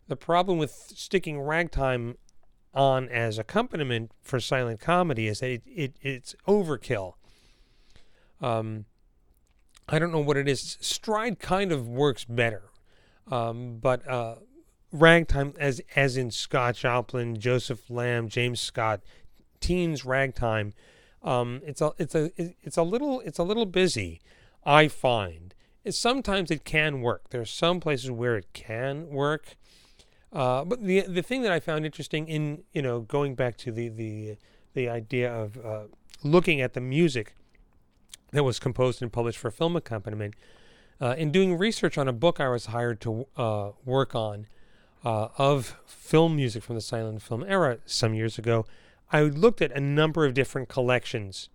The 0.07 0.15
problem 0.15 0.57
with 0.57 0.71
sticking 0.71 1.39
ragtime 1.39 2.17
on 2.73 3.07
as 3.07 3.39
accompaniment 3.39 4.11
for 4.21 4.39
silent 4.39 4.81
comedy 4.81 5.27
is 5.27 5.39
that 5.39 5.49
it, 5.49 5.63
it 5.65 5.95
it's 6.01 6.35
overkill. 6.47 7.13
Um, 8.41 8.85
I 9.87 9.99
don't 9.99 10.11
know 10.11 10.19
what 10.19 10.37
it 10.37 10.47
is. 10.47 10.77
Stride 10.81 11.39
kind 11.39 11.71
of 11.71 11.87
works 11.87 12.25
better, 12.25 12.63
um, 13.31 13.77
but 13.81 14.07
uh, 14.07 14.35
ragtime, 14.91 15.53
as 15.57 15.81
as 15.95 16.17
in 16.17 16.31
Scott 16.31 16.75
Joplin, 16.75 17.39
Joseph 17.39 17.89
Lamb, 17.89 18.27
James 18.27 18.59
Scott, 18.59 19.01
teens 19.59 20.05
ragtime. 20.05 20.73
Um, 21.23 21.61
it's 21.65 21.81
a 21.81 21.93
it's 21.97 22.15
a 22.15 22.31
it's 22.37 22.77
a 22.77 22.83
little 22.83 23.19
it's 23.21 23.39
a 23.39 23.43
little 23.43 23.65
busy. 23.65 24.21
I 24.65 24.87
find 24.87 25.53
it's, 25.83 25.97
sometimes 25.97 26.51
it 26.51 26.65
can 26.65 27.01
work. 27.01 27.29
There's 27.29 27.51
some 27.51 27.79
places 27.79 28.11
where 28.11 28.35
it 28.35 28.47
can 28.53 29.09
work, 29.09 29.55
uh, 30.31 30.63
but 30.65 30.83
the 30.83 31.01
the 31.01 31.21
thing 31.21 31.41
that 31.43 31.51
I 31.51 31.59
found 31.59 31.85
interesting 31.85 32.27
in 32.27 32.63
you 32.73 32.81
know 32.81 33.01
going 33.01 33.35
back 33.35 33.57
to 33.57 33.71
the 33.71 33.89
the 33.89 34.37
the 34.73 34.89
idea 34.89 35.33
of 35.33 35.57
uh, 35.63 35.83
looking 36.23 36.61
at 36.61 36.73
the 36.73 36.81
music 36.81 37.35
that 38.31 38.43
was 38.43 38.59
composed 38.59 39.01
and 39.01 39.11
published 39.11 39.37
for 39.37 39.51
film 39.51 39.75
accompaniment. 39.75 40.35
Uh, 41.01 41.13
in 41.17 41.29
doing 41.29 41.57
research 41.57 41.97
on 41.97 42.07
a 42.07 42.13
book 42.13 42.39
I 42.39 42.47
was 42.47 42.67
hired 42.67 43.01
to 43.01 43.27
uh, 43.35 43.71
work 43.83 44.15
on 44.15 44.47
uh, 45.03 45.27
of 45.37 45.77
film 45.85 46.35
music 46.35 46.63
from 46.63 46.75
the 46.75 46.81
silent 46.81 47.21
film 47.21 47.43
era 47.47 47.77
some 47.85 48.13
years 48.13 48.37
ago, 48.37 48.65
I 49.11 49.21
looked 49.21 49.61
at 49.61 49.71
a 49.71 49.79
number 49.79 50.25
of 50.25 50.33
different 50.33 50.69
collections 50.69 51.49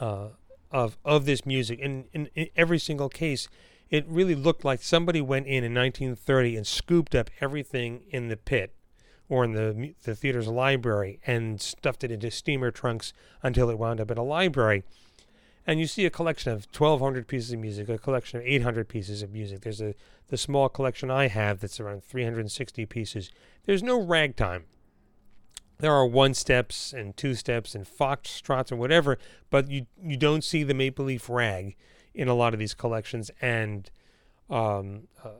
uh, 0.00 0.28
of 0.70 0.96
of 1.04 1.26
this 1.26 1.46
music, 1.46 1.80
and 1.82 2.06
in, 2.12 2.28
in 2.34 2.48
every 2.56 2.78
single 2.78 3.08
case, 3.08 3.48
it 3.90 4.06
really 4.08 4.34
looked 4.34 4.64
like 4.64 4.82
somebody 4.82 5.20
went 5.20 5.46
in 5.46 5.64
in 5.64 5.74
1930 5.74 6.56
and 6.56 6.66
scooped 6.66 7.14
up 7.14 7.30
everything 7.40 8.02
in 8.10 8.28
the 8.28 8.36
pit 8.36 8.74
or 9.28 9.44
in 9.44 9.52
the 9.52 9.94
the 10.02 10.14
theater's 10.14 10.48
library 10.48 11.20
and 11.26 11.60
stuffed 11.60 12.02
it 12.02 12.10
into 12.10 12.30
steamer 12.30 12.70
trunks 12.70 13.12
until 13.42 13.70
it 13.70 13.78
wound 13.78 14.00
up 14.00 14.10
at 14.10 14.18
a 14.18 14.22
library. 14.22 14.82
And 15.64 15.78
you 15.78 15.86
see 15.86 16.04
a 16.04 16.10
collection 16.10 16.50
of 16.50 16.66
1,200 16.76 17.28
pieces 17.28 17.52
of 17.52 17.60
music, 17.60 17.88
a 17.88 17.96
collection 17.96 18.40
of 18.40 18.46
800 18.46 18.88
pieces 18.88 19.22
of 19.22 19.32
music. 19.32 19.60
There's 19.60 19.80
a 19.80 19.94
the 20.28 20.36
small 20.36 20.68
collection 20.68 21.10
I 21.10 21.28
have 21.28 21.60
that's 21.60 21.78
around 21.78 22.02
360 22.02 22.86
pieces. 22.86 23.30
There's 23.66 23.82
no 23.82 24.00
ragtime 24.02 24.64
there 25.82 25.92
are 25.92 26.06
one 26.06 26.32
steps 26.32 26.92
and 26.92 27.16
two 27.16 27.34
steps 27.34 27.74
and 27.74 27.84
foxtrots 27.84 28.70
and 28.70 28.78
whatever, 28.78 29.18
but 29.50 29.68
you 29.68 29.86
you 30.00 30.16
don't 30.16 30.44
see 30.44 30.62
the 30.62 30.74
maple 30.74 31.06
leaf 31.06 31.28
rag 31.28 31.76
in 32.14 32.28
a 32.28 32.34
lot 32.34 32.52
of 32.52 32.60
these 32.60 32.72
collections 32.72 33.32
and 33.40 33.90
um, 34.48 35.08
uh, 35.24 35.30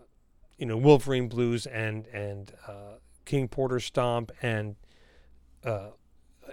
you 0.59 0.67
know 0.67 0.77
Wolverine 0.77 1.29
blues 1.29 1.65
and 1.67 2.09
and 2.09 2.55
uh, 2.67 2.97
King 3.25 3.47
Porter 3.47 3.79
stomp 3.79 4.33
and 4.43 4.75
uh, 5.65 5.91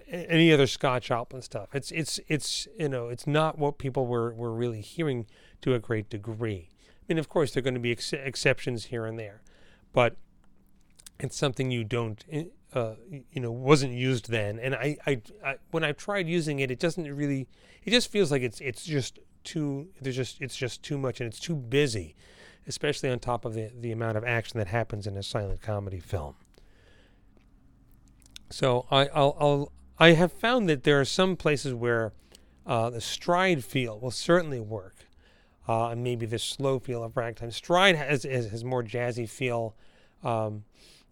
any 0.08 0.54
other 0.54 0.68
Scott 0.68 1.02
Joplin 1.02 1.42
stuff. 1.42 1.70
It's 1.74 1.90
it's 1.90 2.20
it's 2.28 2.68
you 2.78 2.90
know 2.90 3.10
it's 3.10 3.26
not 3.26 3.58
what 3.58 3.80
people 3.80 4.06
were 4.06 4.32
were 4.36 4.54
really 4.54 4.82
hearing 4.82 5.26
to 5.62 5.74
a 5.74 5.80
great 5.80 6.12
degree. 6.12 6.70
I 6.70 7.14
mean, 7.14 7.18
of 7.18 7.28
course, 7.28 7.54
there 7.54 7.62
are 7.62 7.64
going 7.64 7.74
to 7.74 7.80
be 7.80 7.92
ex- 7.92 8.14
exceptions 8.14 8.86
here 8.86 9.08
and 9.08 9.18
there, 9.18 9.42
but 9.94 10.16
it's 11.20 11.36
something 11.36 11.72
you 11.72 11.84
don't 11.84 12.24
uh, 12.74 12.94
you 13.32 13.42
know 13.42 13.52
wasn't 13.52 13.94
used 13.94 14.30
then. 14.30 14.60
And 14.60 14.76
I, 14.76 14.98
I, 15.06 15.22
I 15.44 15.56
when 15.72 15.84
I've 15.84 15.98
tried 15.98 16.28
using 16.28 16.60
it 16.60 16.72
it 16.72 16.80
doesn't 16.80 17.06
really 17.14 17.48
it 17.84 17.92
just 17.92 18.12
feels 18.12 18.32
like 18.32 18.42
it's 18.42 18.62
it's 18.62 18.84
just 18.84 19.20
too 19.44 19.88
there's 20.02 20.16
just 20.16 20.42
it's 20.42 20.56
just 20.56 20.84
too 20.84 20.98
much 20.98 21.20
and 21.20 21.28
it's 21.28 21.40
too 21.40 21.56
busy 21.56 22.16
especially 22.68 23.10
on 23.10 23.18
top 23.18 23.46
of 23.46 23.54
the, 23.56 23.72
the 23.80 23.92
amount 23.92 24.16
of 24.16 24.24
action 24.24 24.60
that 24.60 24.68
happens 24.68 25.08
in 25.08 25.18
a 25.18 25.24
silent 25.24 25.62
comedy 25.62 26.00
film. 26.00 26.36
So 28.52 28.86
I 28.92 29.08
I'll, 29.08 29.36
I'll 29.40 29.72
I 29.98 30.12
have 30.12 30.32
found 30.32 30.70
that 30.70 30.84
there 30.84 31.00
are 31.00 31.06
some 31.06 31.36
places 31.36 31.74
where 31.74 32.14
uh, 32.66 32.90
the 32.90 33.02
stride 33.02 33.64
feel 33.64 34.00
will 34.00 34.12
certainly 34.12 34.60
work. 34.60 34.96
Uh, 35.68 35.90
and 35.90 36.04
maybe 36.04 36.26
the 36.26 36.40
slow 36.40 36.80
feel 36.80 37.04
of 37.04 37.16
ragtime. 37.16 37.52
Stride 37.52 37.96
has 37.96 38.24
has, 38.24 38.50
has 38.50 38.64
more 38.64 38.84
jazzy 38.84 39.30
feel. 39.30 39.76
Um, 40.24 40.64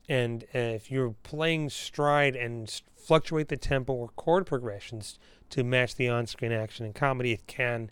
and 0.07 0.43
uh, 0.55 0.59
if 0.59 0.91
you're 0.91 1.15
playing 1.23 1.69
stride 1.69 2.35
and 2.35 2.81
fluctuate 2.95 3.47
the 3.47 3.57
tempo 3.57 3.93
or 3.93 4.09
chord 4.09 4.45
progressions 4.45 5.19
to 5.49 5.63
match 5.63 5.95
the 5.95 6.09
on-screen 6.09 6.51
action 6.51 6.85
in 6.85 6.93
comedy, 6.93 7.31
it 7.31 7.47
can 7.47 7.89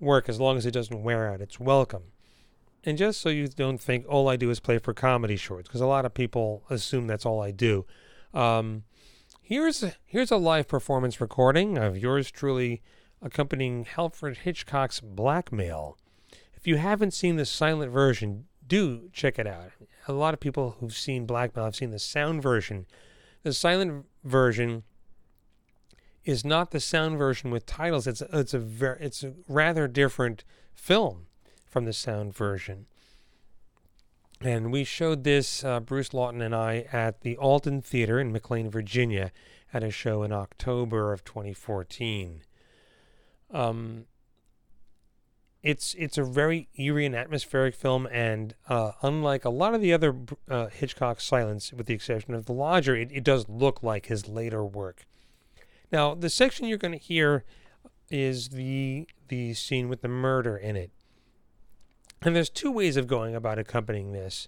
work 0.00 0.28
as 0.28 0.38
long 0.38 0.56
as 0.56 0.66
it 0.66 0.72
doesn't 0.72 1.02
wear 1.02 1.28
out. 1.28 1.40
It's 1.40 1.58
welcome. 1.58 2.04
And 2.84 2.96
just 2.96 3.20
so 3.20 3.28
you 3.28 3.48
don't 3.48 3.80
think 3.80 4.06
all 4.08 4.28
I 4.28 4.36
do 4.36 4.50
is 4.50 4.60
play 4.60 4.78
for 4.78 4.94
comedy 4.94 5.36
shorts, 5.36 5.68
because 5.68 5.80
a 5.80 5.86
lot 5.86 6.04
of 6.04 6.14
people 6.14 6.62
assume 6.70 7.06
that's 7.06 7.26
all 7.26 7.42
I 7.42 7.50
do. 7.50 7.84
Um, 8.32 8.84
here's 9.42 9.84
here's 10.06 10.30
a 10.30 10.36
live 10.36 10.68
performance 10.68 11.20
recording 11.20 11.76
of 11.76 11.98
yours 11.98 12.30
truly 12.30 12.82
accompanying 13.20 13.86
Alfred 13.96 14.38
Hitchcock's 14.38 15.00
Blackmail. 15.00 15.98
If 16.54 16.66
you 16.66 16.76
haven't 16.76 17.14
seen 17.14 17.36
the 17.36 17.44
silent 17.44 17.92
version, 17.92 18.46
do 18.66 19.08
check 19.12 19.38
it 19.38 19.46
out. 19.46 19.72
A 20.08 20.12
lot 20.12 20.34
of 20.34 20.40
people 20.40 20.76
who've 20.80 20.96
seen 20.96 21.26
Blackmail 21.26 21.66
have 21.66 21.76
seen 21.76 21.90
the 21.90 21.98
sound 21.98 22.42
version. 22.42 22.86
The 23.42 23.52
silent 23.52 24.06
version 24.24 24.82
is 26.24 26.44
not 26.44 26.70
the 26.70 26.80
sound 26.80 27.18
version 27.18 27.50
with 27.50 27.66
titles. 27.66 28.06
It's 28.06 28.22
it's 28.32 28.54
a 28.54 28.58
very 28.58 28.98
it's 29.00 29.22
a 29.22 29.34
rather 29.46 29.86
different 29.86 30.44
film 30.74 31.26
from 31.66 31.84
the 31.84 31.92
sound 31.92 32.34
version. 32.34 32.86
And 34.40 34.72
we 34.72 34.84
showed 34.84 35.24
this, 35.24 35.64
uh, 35.64 35.80
Bruce 35.80 36.14
Lawton 36.14 36.40
and 36.40 36.54
I, 36.54 36.86
at 36.92 37.22
the 37.22 37.36
Alden 37.38 37.82
Theater 37.82 38.20
in 38.20 38.30
McLean, 38.30 38.70
Virginia, 38.70 39.32
at 39.72 39.82
a 39.82 39.90
show 39.90 40.22
in 40.22 40.32
October 40.32 41.12
of 41.12 41.24
2014. 41.24 42.42
Um, 43.50 44.04
it's 45.62 45.94
it's 45.98 46.16
a 46.16 46.22
very 46.22 46.68
eerie 46.78 47.06
and 47.06 47.16
atmospheric 47.16 47.74
film, 47.74 48.06
and 48.10 48.54
uh, 48.68 48.92
unlike 49.02 49.44
a 49.44 49.50
lot 49.50 49.74
of 49.74 49.80
the 49.80 49.92
other 49.92 50.14
uh, 50.48 50.68
Hitchcock 50.68 51.20
silence, 51.20 51.72
with 51.72 51.86
the 51.86 51.94
exception 51.94 52.34
of 52.34 52.46
The 52.46 52.52
Lodger, 52.52 52.94
it, 52.94 53.10
it 53.12 53.24
does 53.24 53.48
look 53.48 53.82
like 53.82 54.06
his 54.06 54.28
later 54.28 54.64
work. 54.64 55.06
Now, 55.90 56.14
the 56.14 56.30
section 56.30 56.66
you're 56.66 56.78
going 56.78 56.92
to 56.92 56.98
hear 56.98 57.44
is 58.08 58.50
the 58.50 59.08
the 59.28 59.54
scene 59.54 59.88
with 59.88 60.00
the 60.00 60.08
murder 60.08 60.56
in 60.56 60.76
it, 60.76 60.90
and 62.22 62.36
there's 62.36 62.50
two 62.50 62.70
ways 62.70 62.96
of 62.96 63.08
going 63.08 63.34
about 63.34 63.58
accompanying 63.58 64.12
this. 64.12 64.46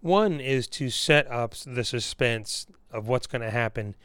One 0.00 0.40
is 0.40 0.68
to 0.68 0.90
set 0.90 1.30
up 1.30 1.54
the 1.54 1.84
suspense 1.84 2.66
of 2.90 3.08
what's 3.08 3.26
going 3.26 3.42
to 3.42 3.50
happen. 3.50 3.96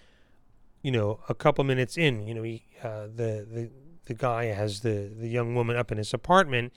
You 0.82 0.92
know, 0.92 1.20
a 1.28 1.34
couple 1.36 1.64
minutes 1.64 1.98
in, 1.98 2.28
you 2.28 2.34
know, 2.34 2.44
he, 2.44 2.66
uh, 2.84 3.08
the 3.08 3.46
the 3.50 3.70
the 4.08 4.14
guy 4.14 4.46
has 4.46 4.82
the 4.82 5.12
the 5.20 5.28
young 5.28 5.54
woman 5.54 5.76
up 5.76 5.92
in 5.92 5.98
his 5.98 6.14
apartment, 6.14 6.74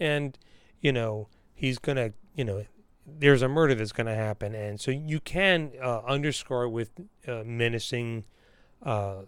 and 0.00 0.38
you 0.80 0.92
know 0.92 1.28
he's 1.54 1.78
gonna 1.78 2.12
you 2.34 2.44
know 2.44 2.64
there's 3.06 3.42
a 3.42 3.48
murder 3.48 3.74
that's 3.74 3.92
gonna 3.92 4.14
happen, 4.14 4.54
and 4.54 4.80
so 4.80 4.90
you 4.90 5.20
can 5.20 5.72
uh, 5.80 6.00
underscore 6.06 6.68
with 6.68 6.90
uh, 7.28 7.42
menacing 7.44 8.24
uh, 8.82 9.22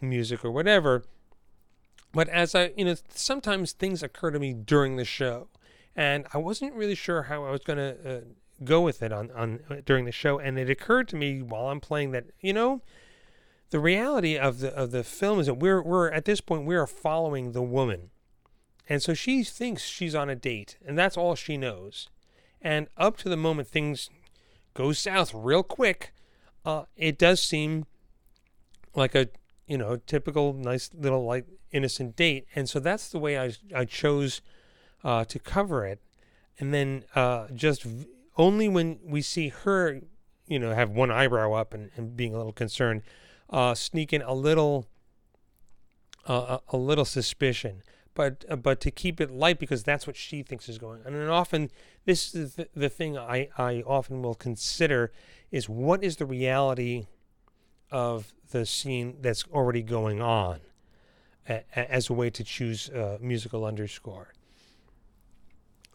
music 0.00 0.44
or 0.44 0.50
whatever. 0.50 1.04
But 2.12 2.28
as 2.28 2.54
I 2.54 2.72
you 2.76 2.84
know 2.84 2.96
sometimes 3.14 3.72
things 3.72 4.02
occur 4.02 4.30
to 4.30 4.38
me 4.38 4.54
during 4.54 4.96
the 4.96 5.04
show, 5.04 5.48
and 5.94 6.26
I 6.32 6.38
wasn't 6.38 6.74
really 6.74 6.94
sure 6.94 7.24
how 7.24 7.44
I 7.44 7.50
was 7.50 7.60
gonna 7.60 7.96
uh, 8.06 8.20
go 8.64 8.80
with 8.80 9.02
it 9.02 9.12
on 9.12 9.30
on 9.32 9.60
during 9.84 10.04
the 10.04 10.12
show, 10.12 10.38
and 10.38 10.58
it 10.58 10.70
occurred 10.70 11.08
to 11.08 11.16
me 11.16 11.42
while 11.42 11.68
I'm 11.68 11.80
playing 11.80 12.12
that 12.12 12.26
you 12.40 12.52
know 12.52 12.82
the 13.70 13.80
reality 13.80 14.36
of 14.36 14.58
the 14.58 14.74
of 14.74 14.90
the 14.90 15.04
film 15.04 15.38
is 15.38 15.46
that 15.46 15.54
we're 15.54 15.82
we're 15.82 16.10
at 16.10 16.24
this 16.24 16.40
point 16.40 16.66
we 16.66 16.76
are 16.76 16.86
following 16.86 17.52
the 17.52 17.62
woman, 17.62 18.10
and 18.88 19.02
so 19.02 19.14
she 19.14 19.44
thinks 19.44 19.84
she's 19.84 20.14
on 20.14 20.28
a 20.28 20.34
date, 20.34 20.76
and 20.84 20.98
that's 20.98 21.16
all 21.16 21.34
she 21.34 21.56
knows. 21.56 22.08
And 22.60 22.88
up 22.96 23.16
to 23.18 23.28
the 23.28 23.36
moment 23.36 23.68
things 23.68 24.10
go 24.74 24.92
south 24.92 25.32
real 25.32 25.62
quick, 25.62 26.12
uh, 26.64 26.84
it 26.96 27.16
does 27.16 27.40
seem 27.42 27.86
like 28.94 29.14
a 29.14 29.28
you 29.66 29.78
know 29.78 29.96
typical 29.96 30.52
nice 30.52 30.90
little 30.92 31.24
like 31.24 31.46
innocent 31.70 32.16
date, 32.16 32.46
and 32.56 32.68
so 32.68 32.80
that's 32.80 33.08
the 33.08 33.20
way 33.20 33.38
I 33.38 33.52
I 33.74 33.84
chose 33.84 34.42
uh, 35.04 35.24
to 35.26 35.38
cover 35.38 35.86
it, 35.86 36.00
and 36.58 36.74
then 36.74 37.04
uh, 37.14 37.46
just 37.54 37.84
v- 37.84 38.08
only 38.36 38.68
when 38.68 38.98
we 39.04 39.22
see 39.22 39.48
her, 39.48 40.00
you 40.48 40.58
know, 40.58 40.74
have 40.74 40.90
one 40.90 41.10
eyebrow 41.10 41.52
up 41.52 41.72
and, 41.72 41.90
and 41.96 42.16
being 42.16 42.34
a 42.34 42.36
little 42.36 42.52
concerned 42.52 43.02
uh, 43.50 43.74
sneak 43.74 44.12
in 44.12 44.22
a 44.22 44.34
little 44.34 44.86
uh, 46.26 46.58
a 46.68 46.76
little 46.76 47.04
suspicion, 47.04 47.82
but 48.14 48.44
uh, 48.48 48.56
but 48.56 48.80
to 48.80 48.90
keep 48.90 49.20
it 49.20 49.30
light 49.30 49.58
because 49.58 49.82
that's 49.82 50.06
what 50.06 50.16
she 50.16 50.42
thinks 50.42 50.68
is 50.68 50.78
going. 50.78 51.00
on. 51.04 51.14
And 51.14 51.30
often 51.30 51.70
this 52.04 52.34
is 52.34 52.54
the, 52.54 52.68
the 52.74 52.88
thing 52.88 53.18
I 53.18 53.48
I 53.58 53.82
often 53.86 54.22
will 54.22 54.34
consider 54.34 55.12
is 55.50 55.68
what 55.68 56.04
is 56.04 56.16
the 56.16 56.26
reality 56.26 57.06
of 57.90 58.32
the 58.50 58.64
scene 58.64 59.16
that's 59.20 59.44
already 59.52 59.82
going 59.82 60.20
on 60.20 60.60
a, 61.48 61.62
a, 61.74 61.92
as 61.92 62.08
a 62.08 62.12
way 62.12 62.30
to 62.30 62.44
choose 62.44 62.88
a 62.88 63.18
musical 63.20 63.64
underscore. 63.64 64.32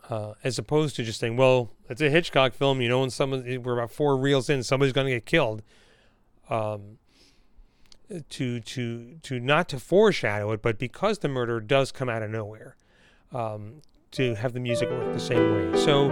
Uh, 0.10 0.34
as 0.44 0.60
opposed 0.60 0.96
to 0.96 1.04
just 1.04 1.20
saying, 1.20 1.36
well, 1.36 1.72
it's 1.90 2.02
a 2.02 2.12
Hitchcock 2.12 2.54
film, 2.54 2.80
you 2.80 2.88
know, 2.88 3.02
and 3.02 3.12
someone 3.12 3.44
we're 3.64 3.80
about 3.80 3.90
four 3.90 4.16
reels 4.18 4.50
in, 4.52 4.62
somebody's 4.62 4.94
going 4.94 5.08
to 5.08 5.14
get 5.14 5.26
killed. 5.26 5.64
Um, 6.48 7.00
to 8.30 8.60
to 8.60 9.18
to 9.22 9.40
not 9.40 9.70
to 9.70 9.80
foreshadow 9.80 10.52
it, 10.52 10.62
but 10.62 10.78
because 10.78 11.20
the 11.20 11.28
murder 11.28 11.60
does 11.60 11.92
come 11.92 12.10
out 12.10 12.24
of 12.24 12.30
nowhere, 12.30 12.76
um, 13.32 13.82
to 14.12 14.36
have 14.36 14.54
the 14.54 14.60
music 14.60 14.90
work 14.90 15.14
the 15.14 15.20
same 15.20 15.54
way. 15.54 15.80
So 15.80 16.10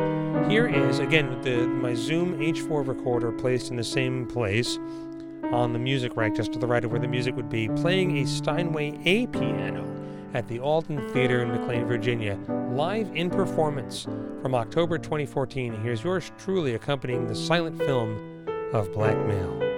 here 0.49 0.67
is 0.67 0.99
again 0.99 1.41
the 1.41 1.67
my 1.67 1.93
Zoom 1.93 2.37
H4 2.39 2.87
recorder 2.87 3.31
placed 3.31 3.69
in 3.71 3.77
the 3.77 3.83
same 3.83 4.27
place 4.27 4.77
on 5.51 5.71
the 5.71 5.79
music 5.79 6.15
rack 6.15 6.35
just 6.35 6.51
to 6.53 6.59
the 6.59 6.67
right 6.67 6.83
of 6.83 6.91
where 6.91 6.99
the 6.99 7.07
music 7.07 7.35
would 7.35 7.49
be, 7.49 7.69
playing 7.69 8.17
a 8.17 8.25
Steinway 8.25 8.99
A 9.05 9.27
piano 9.27 9.87
at 10.33 10.47
the 10.47 10.59
Alden 10.59 11.09
Theater 11.11 11.43
in 11.43 11.49
McLean, 11.49 11.85
Virginia, 11.85 12.39
live 12.71 13.09
in 13.15 13.29
performance 13.29 14.05
from 14.41 14.55
October 14.55 14.97
2014. 14.97 15.75
Here's 15.81 16.03
yours 16.03 16.31
truly 16.39 16.73
accompanying 16.73 17.27
the 17.27 17.35
silent 17.35 17.77
film 17.77 18.47
of 18.73 18.91
Blackmail. 18.93 19.72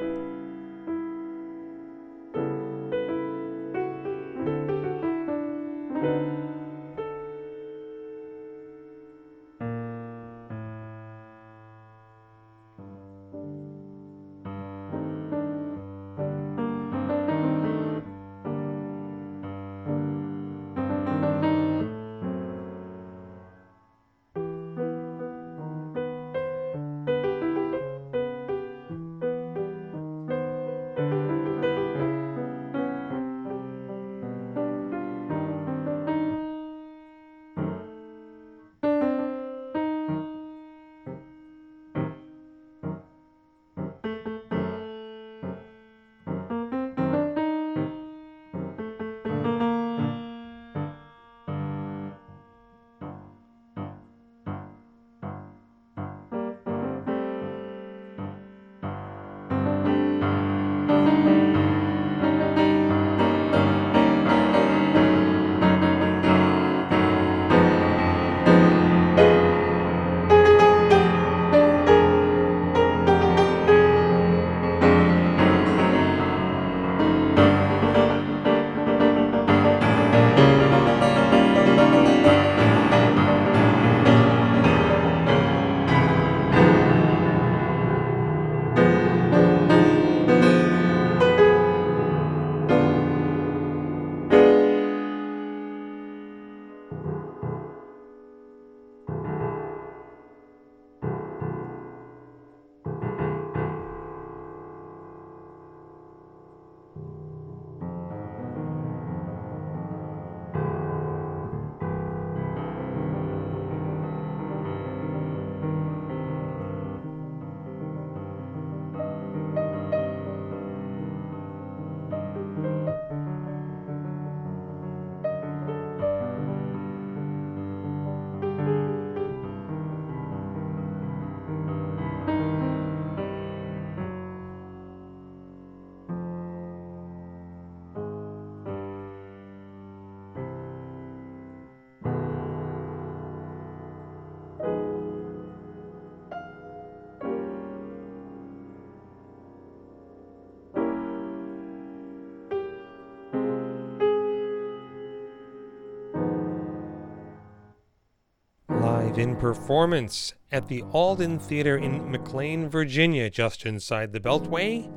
In 159.17 159.35
performance 159.37 160.33
at 160.51 160.67
the 160.67 160.81
Alden 160.91 161.39
Theater 161.39 161.77
in 161.77 162.11
McLean, 162.11 162.67
Virginia, 162.67 163.29
just 163.29 163.65
inside 163.65 164.11
the 164.11 164.19
Beltway. 164.19 164.91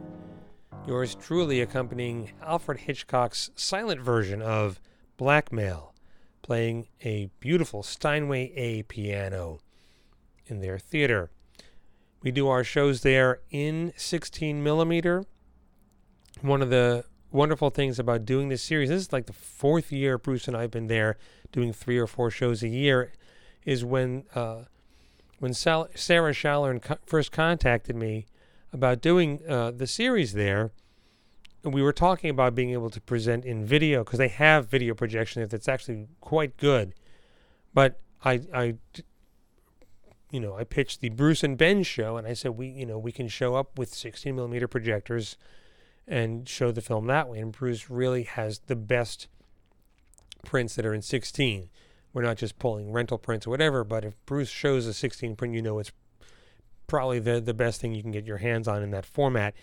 Yours 0.86 1.14
truly 1.14 1.60
accompanying 1.60 2.32
Alfred 2.42 2.80
Hitchcock's 2.80 3.50
silent 3.54 4.00
version 4.00 4.42
of 4.42 4.80
Blackmail, 5.16 5.94
playing 6.42 6.88
a 7.04 7.30
beautiful 7.38 7.82
Steinway 7.82 8.52
A 8.56 8.82
piano 8.84 9.60
in 10.46 10.60
their 10.60 10.78
theater. 10.78 11.30
We 12.22 12.32
do 12.32 12.48
our 12.48 12.64
shows 12.64 13.02
there 13.02 13.40
in 13.50 13.92
16 13.96 14.62
millimeter. 14.62 15.24
One 16.40 16.62
of 16.62 16.70
the 16.70 17.04
wonderful 17.30 17.70
things 17.70 17.98
about 17.98 18.24
doing 18.24 18.48
this 18.48 18.62
series, 18.62 18.88
this 18.88 19.02
is 19.02 19.12
like 19.12 19.26
the 19.26 19.32
fourth 19.32 19.92
year 19.92 20.18
Bruce 20.18 20.48
and 20.48 20.56
I 20.56 20.62
have 20.62 20.70
been 20.70 20.88
there 20.88 21.18
doing 21.52 21.72
three 21.72 21.98
or 21.98 22.06
four 22.06 22.30
shows 22.30 22.62
a 22.62 22.68
year, 22.68 23.12
is 23.68 23.84
when 23.84 24.24
uh, 24.34 24.62
when 25.40 25.52
Sal- 25.52 25.90
Sarah 25.94 26.32
Schaller 26.32 26.80
co- 26.80 26.96
first 27.04 27.30
contacted 27.30 27.94
me 27.94 28.24
about 28.72 29.02
doing 29.02 29.40
uh, 29.46 29.72
the 29.72 29.86
series 29.86 30.32
there. 30.32 30.72
We 31.62 31.82
were 31.82 31.92
talking 31.92 32.30
about 32.30 32.54
being 32.54 32.70
able 32.70 32.88
to 32.88 33.00
present 33.02 33.44
in 33.44 33.66
video 33.66 34.04
because 34.04 34.18
they 34.18 34.28
have 34.28 34.70
video 34.70 34.94
projection 34.94 35.46
that's 35.46 35.68
actually 35.68 36.06
quite 36.22 36.56
good. 36.56 36.94
But 37.74 38.00
I, 38.24 38.40
I, 38.54 38.74
you 40.30 40.40
know, 40.40 40.56
I 40.56 40.64
pitched 40.64 41.02
the 41.02 41.10
Bruce 41.10 41.44
and 41.44 41.58
Ben 41.58 41.82
show, 41.82 42.16
and 42.16 42.26
I 42.26 42.32
said 42.32 42.52
we, 42.52 42.68
you 42.68 42.86
know, 42.86 42.96
we 42.98 43.12
can 43.12 43.28
show 43.28 43.54
up 43.54 43.78
with 43.78 43.92
16 43.92 44.34
millimeter 44.34 44.66
projectors 44.66 45.36
and 46.06 46.48
show 46.48 46.72
the 46.72 46.80
film 46.80 47.06
that 47.08 47.28
way. 47.28 47.38
And 47.38 47.52
Bruce 47.52 47.90
really 47.90 48.22
has 48.22 48.60
the 48.60 48.76
best 48.76 49.28
prints 50.42 50.74
that 50.76 50.86
are 50.86 50.94
in 50.94 51.02
16. 51.02 51.68
We're 52.12 52.22
not 52.22 52.36
just 52.36 52.58
pulling 52.58 52.92
rental 52.92 53.18
prints 53.18 53.46
or 53.46 53.50
whatever, 53.50 53.84
but 53.84 54.04
if 54.04 54.14
Bruce 54.26 54.48
shows 54.48 54.86
a 54.86 54.94
16 54.94 55.36
print, 55.36 55.54
you 55.54 55.62
know 55.62 55.78
it's 55.78 55.92
probably 56.86 57.18
the, 57.18 57.40
the 57.40 57.54
best 57.54 57.80
thing 57.80 57.94
you 57.94 58.02
can 58.02 58.10
get 58.10 58.24
your 58.24 58.38
hands 58.38 58.66
on 58.66 58.82
in 58.82 58.90
that 58.90 59.06
format. 59.06 59.54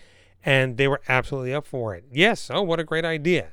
And 0.44 0.76
they 0.76 0.86
were 0.86 1.00
absolutely 1.08 1.52
up 1.52 1.66
for 1.66 1.94
it. 1.94 2.04
Yes, 2.12 2.50
oh, 2.52 2.62
what 2.62 2.78
a 2.78 2.84
great 2.84 3.04
idea. 3.04 3.48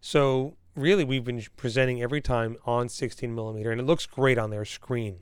So, 0.00 0.56
really, 0.76 1.02
we've 1.02 1.24
been 1.24 1.42
presenting 1.56 2.00
every 2.00 2.20
time 2.20 2.56
on 2.64 2.88
16 2.88 3.34
millimeter, 3.34 3.72
and 3.72 3.80
it 3.80 3.84
looks 3.84 4.06
great 4.06 4.38
on 4.38 4.50
their 4.50 4.64
screen. 4.64 5.20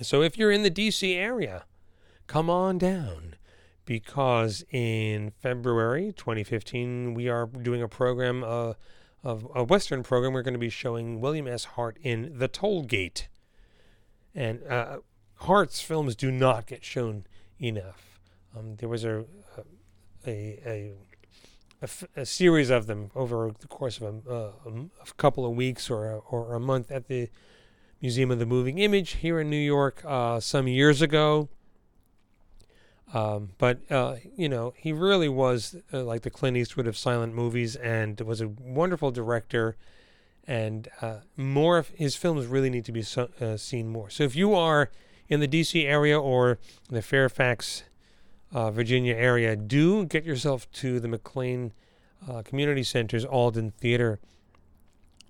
So, 0.00 0.22
if 0.22 0.36
you're 0.36 0.50
in 0.50 0.64
the 0.64 0.70
DC 0.70 1.14
area, 1.14 1.64
come 2.26 2.50
on 2.50 2.78
down 2.78 3.36
because 3.84 4.64
in 4.70 5.32
February 5.42 6.12
2015 6.16 7.14
we 7.14 7.28
are 7.28 7.46
doing 7.46 7.82
a 7.82 7.88
program, 7.88 8.44
uh, 8.44 8.74
of 9.24 9.46
a 9.54 9.64
Western 9.64 10.02
program. 10.02 10.32
We're 10.32 10.42
going 10.42 10.54
to 10.54 10.58
be 10.58 10.70
showing 10.70 11.20
William 11.20 11.46
S. 11.46 11.64
Hart 11.64 11.98
in 12.02 12.38
The 12.38 12.48
Toll 12.48 12.82
Gate, 12.82 13.28
and 14.34 14.62
uh, 14.64 14.98
Hart's 15.34 15.80
films 15.80 16.16
do 16.16 16.30
not 16.30 16.66
get 16.66 16.84
shown 16.84 17.24
enough. 17.60 18.20
Um, 18.56 18.76
there 18.76 18.88
was 18.88 19.04
a 19.04 19.24
a, 20.26 20.60
a 20.66 20.92
a, 21.80 21.84
f- 21.84 22.04
a 22.16 22.24
series 22.24 22.70
of 22.70 22.86
them 22.86 23.10
over 23.14 23.50
the 23.58 23.66
course 23.66 24.00
of 24.00 24.24
a, 24.26 24.30
uh, 24.30 24.50
a 24.66 25.12
couple 25.16 25.44
of 25.44 25.52
weeks 25.52 25.90
or 25.90 26.10
a, 26.10 26.18
or 26.18 26.54
a 26.54 26.60
month 26.60 26.90
at 26.90 27.08
the 27.08 27.28
Museum 28.00 28.30
of 28.30 28.38
the 28.38 28.46
Moving 28.46 28.78
Image 28.78 29.14
here 29.14 29.40
in 29.40 29.50
New 29.50 29.56
York 29.56 30.02
uh, 30.04 30.38
some 30.40 30.68
years 30.68 31.02
ago. 31.02 31.48
Um, 33.12 33.50
but 33.58 33.80
uh, 33.90 34.16
you 34.36 34.48
know, 34.48 34.72
he 34.76 34.92
really 34.92 35.28
was 35.28 35.76
uh, 35.92 36.02
like 36.02 36.22
the 36.22 36.30
Clint 36.30 36.56
Eastwood 36.56 36.86
of 36.86 36.96
silent 36.96 37.34
movies, 37.34 37.76
and 37.76 38.18
was 38.20 38.40
a 38.40 38.48
wonderful 38.48 39.10
director. 39.10 39.76
And 40.46 40.88
uh, 41.00 41.18
more 41.36 41.78
of 41.78 41.88
his 41.90 42.16
films 42.16 42.46
really 42.46 42.70
need 42.70 42.84
to 42.86 42.92
be 42.92 43.02
so, 43.02 43.28
uh, 43.40 43.56
seen 43.56 43.88
more. 43.88 44.10
So 44.10 44.24
if 44.24 44.34
you 44.34 44.54
are 44.54 44.90
in 45.28 45.38
the 45.38 45.46
D.C. 45.46 45.86
area 45.86 46.18
or 46.18 46.58
the 46.88 47.00
Fairfax, 47.00 47.84
uh, 48.52 48.70
Virginia 48.72 49.14
area, 49.14 49.54
do 49.54 50.04
get 50.04 50.24
yourself 50.24 50.70
to 50.72 50.98
the 50.98 51.06
McLean 51.06 51.72
uh, 52.28 52.42
Community 52.42 52.82
Center's 52.82 53.24
Alden 53.24 53.70
Theater. 53.70 54.18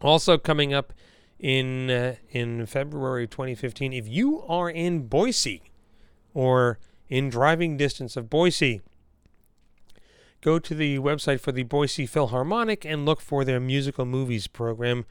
Also 0.00 0.38
coming 0.38 0.72
up 0.72 0.92
in 1.38 2.16
in 2.30 2.64
February 2.66 3.26
2015, 3.26 3.92
if 3.92 4.08
you 4.08 4.42
are 4.44 4.70
in 4.70 5.08
Boise 5.08 5.62
or 6.32 6.78
in 7.12 7.28
driving 7.28 7.76
distance 7.76 8.16
of 8.16 8.30
Boise. 8.30 8.80
Go 10.40 10.58
to 10.58 10.74
the 10.74 10.98
website 10.98 11.40
for 11.40 11.52
the 11.52 11.62
Boise 11.62 12.06
Philharmonic 12.06 12.86
and 12.86 13.04
look 13.04 13.20
for 13.20 13.44
their 13.44 13.60
musical 13.60 14.06
movies 14.06 14.46
program. 14.46 15.04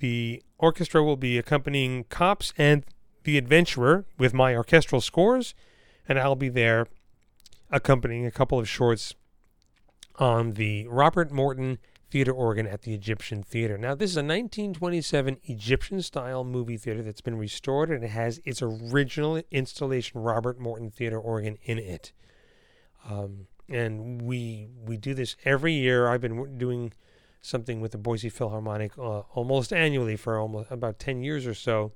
The 0.00 0.42
orchestra 0.58 1.04
will 1.04 1.16
be 1.16 1.38
accompanying 1.38 2.02
Cops 2.08 2.52
and 2.58 2.84
The 3.22 3.38
Adventurer 3.38 4.06
with 4.18 4.34
my 4.34 4.56
orchestral 4.56 5.00
scores, 5.00 5.54
and 6.08 6.18
I'll 6.18 6.34
be 6.34 6.48
there 6.48 6.88
accompanying 7.70 8.26
a 8.26 8.32
couple 8.32 8.58
of 8.58 8.68
shorts 8.68 9.14
on 10.16 10.54
the 10.54 10.88
Robert 10.88 11.30
Morton 11.30 11.78
theater 12.16 12.32
organ 12.32 12.66
at 12.66 12.80
the 12.80 12.94
Egyptian 12.94 13.42
Theater. 13.42 13.76
Now, 13.76 13.94
this 13.94 14.10
is 14.10 14.16
a 14.16 14.20
1927 14.20 15.36
Egyptian 15.44 16.00
style 16.00 16.44
movie 16.44 16.78
theater 16.78 17.02
that's 17.02 17.20
been 17.20 17.36
restored 17.36 17.90
and 17.90 18.02
it 18.02 18.08
has 18.08 18.40
its 18.42 18.62
original 18.62 19.42
installation 19.50 20.22
Robert 20.22 20.58
Morton 20.58 20.90
theater 20.90 21.20
organ 21.20 21.58
in 21.64 21.76
it. 21.76 22.12
Um, 23.06 23.48
and 23.68 24.22
we 24.22 24.70
we 24.82 24.96
do 24.96 25.12
this 25.12 25.36
every 25.44 25.74
year. 25.74 26.08
I've 26.08 26.22
been 26.22 26.56
doing 26.56 26.94
something 27.42 27.82
with 27.82 27.92
the 27.92 27.98
Boise 27.98 28.30
Philharmonic 28.30 28.96
uh, 28.96 29.18
almost 29.34 29.70
annually 29.70 30.16
for 30.16 30.38
almost 30.38 30.70
about 30.70 30.98
10 30.98 31.22
years 31.22 31.46
or 31.46 31.52
so. 31.52 31.92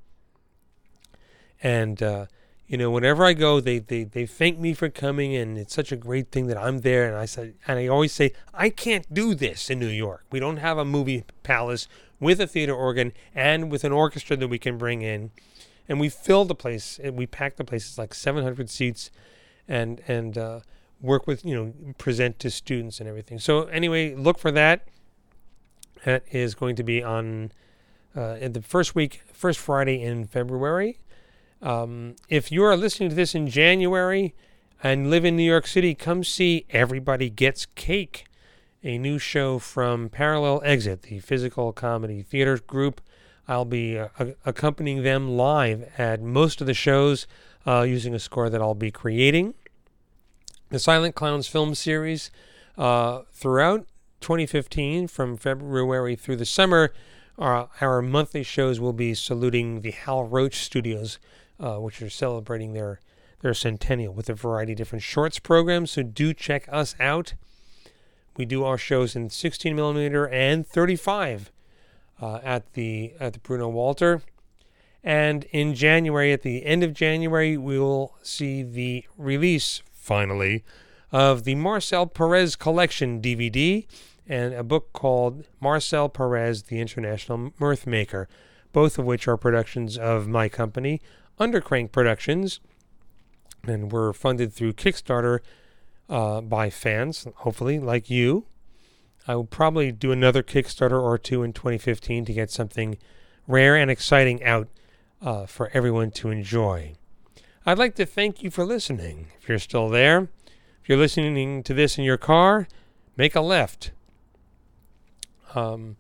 And 1.62 2.02
uh, 2.02 2.26
you 2.70 2.76
know, 2.76 2.88
whenever 2.88 3.24
I 3.24 3.32
go, 3.32 3.58
they, 3.58 3.80
they, 3.80 4.04
they 4.04 4.26
thank 4.26 4.56
me 4.56 4.74
for 4.74 4.88
coming, 4.88 5.34
and 5.34 5.58
it's 5.58 5.74
such 5.74 5.90
a 5.90 5.96
great 5.96 6.30
thing 6.30 6.46
that 6.46 6.56
I'm 6.56 6.82
there. 6.82 7.08
And 7.08 7.16
I 7.16 7.24
said, 7.24 7.54
and 7.66 7.80
I 7.80 7.88
always 7.88 8.12
say, 8.12 8.32
I 8.54 8.70
can't 8.70 9.12
do 9.12 9.34
this 9.34 9.70
in 9.70 9.80
New 9.80 9.88
York. 9.88 10.24
We 10.30 10.38
don't 10.38 10.58
have 10.58 10.78
a 10.78 10.84
movie 10.84 11.24
palace 11.42 11.88
with 12.20 12.40
a 12.40 12.46
theater 12.46 12.72
organ 12.72 13.12
and 13.34 13.72
with 13.72 13.82
an 13.82 13.90
orchestra 13.90 14.36
that 14.36 14.46
we 14.46 14.60
can 14.60 14.78
bring 14.78 15.02
in. 15.02 15.32
And 15.88 15.98
we 15.98 16.08
fill 16.08 16.44
the 16.44 16.54
place. 16.54 17.00
And 17.02 17.16
We 17.16 17.26
pack 17.26 17.56
the 17.56 17.64
place. 17.64 17.88
It's 17.88 17.98
like 17.98 18.14
700 18.14 18.70
seats, 18.70 19.10
and 19.66 20.00
and 20.06 20.38
uh, 20.38 20.60
work 21.00 21.26
with 21.26 21.44
you 21.44 21.56
know 21.56 21.74
present 21.98 22.38
to 22.38 22.52
students 22.52 23.00
and 23.00 23.08
everything. 23.08 23.40
So 23.40 23.64
anyway, 23.64 24.14
look 24.14 24.38
for 24.38 24.52
that. 24.52 24.86
That 26.04 26.22
is 26.30 26.54
going 26.54 26.76
to 26.76 26.84
be 26.84 27.02
on 27.02 27.50
uh, 28.14 28.36
the 28.46 28.62
first 28.62 28.94
week, 28.94 29.22
first 29.32 29.58
Friday 29.58 30.00
in 30.00 30.28
February. 30.28 31.00
Um, 31.62 32.16
if 32.28 32.50
you 32.50 32.64
are 32.64 32.76
listening 32.76 33.10
to 33.10 33.14
this 33.14 33.34
in 33.34 33.48
January 33.48 34.34
and 34.82 35.10
live 35.10 35.24
in 35.24 35.36
New 35.36 35.42
York 35.42 35.66
City, 35.66 35.94
come 35.94 36.24
see 36.24 36.64
Everybody 36.70 37.28
Gets 37.28 37.66
Cake, 37.74 38.24
a 38.82 38.96
new 38.96 39.18
show 39.18 39.58
from 39.58 40.08
Parallel 40.08 40.62
Exit, 40.64 41.02
the 41.02 41.18
physical 41.18 41.72
comedy 41.72 42.22
theater 42.22 42.58
group. 42.58 43.02
I'll 43.46 43.66
be 43.66 43.98
uh, 43.98 44.08
accompanying 44.46 45.02
them 45.02 45.36
live 45.36 45.90
at 45.98 46.22
most 46.22 46.62
of 46.62 46.66
the 46.66 46.74
shows 46.74 47.26
uh, 47.66 47.82
using 47.82 48.14
a 48.14 48.18
score 48.18 48.48
that 48.48 48.62
I'll 48.62 48.74
be 48.74 48.90
creating. 48.90 49.54
The 50.70 50.78
Silent 50.78 51.14
Clowns 51.14 51.46
film 51.46 51.74
series 51.74 52.30
uh, 52.78 53.22
throughout 53.32 53.86
2015, 54.20 55.08
from 55.08 55.36
February 55.36 56.16
through 56.16 56.36
the 56.36 56.46
summer, 56.46 56.92
uh, 57.38 57.66
our 57.80 58.00
monthly 58.00 58.42
shows 58.42 58.80
will 58.80 58.92
be 58.92 59.14
saluting 59.14 59.80
the 59.80 59.90
Hal 59.90 60.24
Roach 60.24 60.56
Studios 60.56 61.18
uh, 61.60 61.76
which 61.76 62.00
are 62.02 62.10
celebrating 62.10 62.72
their 62.72 63.00
their 63.40 63.54
centennial 63.54 64.12
with 64.12 64.28
a 64.28 64.34
variety 64.34 64.72
of 64.72 64.78
different 64.78 65.02
shorts 65.02 65.38
programs. 65.38 65.92
So 65.92 66.02
do 66.02 66.34
check 66.34 66.68
us 66.70 66.94
out. 67.00 67.34
We 68.36 68.44
do 68.44 68.64
our 68.64 68.76
shows 68.76 69.16
in 69.16 69.30
16 69.30 69.74
millimeter 69.74 70.28
and 70.28 70.66
35 70.66 71.50
uh, 72.20 72.40
at 72.42 72.72
the 72.74 73.14
at 73.18 73.34
the 73.34 73.38
Bruno 73.38 73.68
Walter. 73.68 74.22
And 75.02 75.44
in 75.44 75.74
January, 75.74 76.32
at 76.32 76.42
the 76.42 76.66
end 76.66 76.84
of 76.84 76.92
January, 76.92 77.56
we 77.56 77.78
will 77.78 78.16
see 78.22 78.62
the 78.62 79.06
release 79.16 79.82
finally 79.92 80.62
of 81.10 81.44
the 81.44 81.54
Marcel 81.54 82.06
Perez 82.06 82.54
Collection 82.56 83.20
DVD 83.20 83.86
and 84.28 84.54
a 84.54 84.62
book 84.62 84.92
called 84.92 85.44
Marcel 85.60 86.08
Perez, 86.08 86.64
the 86.64 86.80
International 86.80 87.52
Mirth 87.58 87.86
Maker, 87.86 88.28
both 88.72 88.98
of 88.98 89.04
which 89.04 89.26
are 89.26 89.36
productions 89.36 89.98
of 89.98 90.28
my 90.28 90.48
company, 90.48 91.00
Undercrank 91.40 91.90
Productions, 91.90 92.60
and 93.64 93.90
we're 93.90 94.12
funded 94.12 94.52
through 94.52 94.74
Kickstarter 94.74 95.40
uh, 96.08 96.40
by 96.42 96.68
fans, 96.68 97.26
hopefully, 97.36 97.78
like 97.78 98.10
you. 98.10 98.46
I 99.26 99.34
will 99.36 99.44
probably 99.44 99.90
do 99.90 100.12
another 100.12 100.42
Kickstarter 100.42 101.00
or 101.00 101.16
two 101.16 101.42
in 101.42 101.52
2015 101.52 102.24
to 102.26 102.32
get 102.32 102.50
something 102.50 102.98
rare 103.46 103.74
and 103.74 103.90
exciting 103.90 104.42
out 104.44 104.68
uh, 105.22 105.46
for 105.46 105.70
everyone 105.72 106.10
to 106.12 106.30
enjoy. 106.30 106.94
I'd 107.64 107.78
like 107.78 107.94
to 107.96 108.06
thank 108.06 108.42
you 108.42 108.50
for 108.50 108.64
listening. 108.64 109.28
If 109.40 109.48
you're 109.48 109.58
still 109.58 109.88
there, 109.88 110.28
if 110.82 110.88
you're 110.88 110.98
listening 110.98 111.62
to 111.62 111.74
this 111.74 111.98
in 111.98 112.04
your 112.04 112.16
car, 112.16 112.68
make 113.16 113.34
a 113.34 113.40
left. 113.40 113.92
Um, 115.54 115.96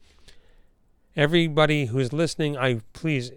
Everybody 1.16 1.87
who's 1.87 2.12
listening, 2.12 2.59
I 2.59 2.83
please 2.92 3.33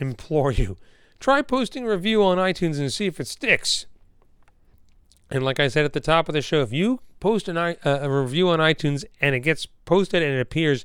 implore 0.00 0.50
you 0.50 0.76
try 1.20 1.42
posting 1.42 1.86
a 1.86 1.90
review 1.90 2.24
on 2.24 2.38
iTunes 2.38 2.80
and 2.80 2.92
see 2.92 3.06
if 3.06 3.20
it 3.20 3.28
sticks. 3.28 3.86
And 5.30 5.44
like 5.44 5.60
I 5.60 5.68
said 5.68 5.84
at 5.84 5.92
the 5.92 6.00
top 6.00 6.28
of 6.28 6.32
the 6.32 6.42
show, 6.42 6.62
if 6.62 6.72
you 6.72 7.00
post 7.20 7.46
an, 7.48 7.56
uh, 7.56 7.74
a 7.84 8.10
review 8.10 8.48
on 8.48 8.58
iTunes 8.58 9.04
and 9.20 9.34
it 9.34 9.40
gets 9.40 9.66
posted 9.66 10.22
and 10.22 10.34
it 10.34 10.40
appears, 10.40 10.84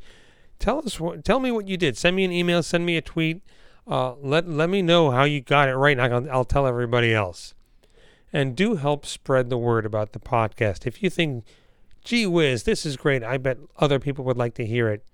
tell 0.59 0.79
us, 0.79 0.99
tell 1.23 1.39
me 1.39 1.51
what 1.51 1.67
you 1.67 1.77
did. 1.77 1.97
Send 1.97 2.15
me 2.15 2.25
an 2.25 2.31
email, 2.31 2.61
send 2.61 2.85
me 2.85 2.97
a 2.97 3.01
tweet. 3.01 3.41
Uh, 3.87 4.15
let 4.15 4.47
let 4.47 4.69
me 4.69 4.81
know 4.81 5.11
how 5.11 5.23
you 5.23 5.41
got 5.41 5.69
it 5.69 5.75
right, 5.75 5.97
and 5.97 6.13
I'll, 6.13 6.37
I'll 6.37 6.45
tell 6.45 6.65
everybody 6.65 7.13
else. 7.13 7.53
And 8.33 8.55
do 8.55 8.75
help 8.75 9.05
spread 9.05 9.49
the 9.49 9.59
word 9.59 9.85
about 9.85 10.11
the 10.11 10.19
podcast. 10.19 10.87
If 10.87 11.03
you 11.03 11.09
think, 11.11 11.45
gee 12.03 12.25
whiz, 12.25 12.63
this 12.63 12.83
is 12.83 12.97
great, 12.97 13.23
I 13.23 13.37
bet 13.37 13.59
other 13.77 13.99
people 13.99 14.25
would 14.25 14.37
like 14.37 14.55
to 14.55 14.65
hear 14.65 14.89
it. 14.89 15.05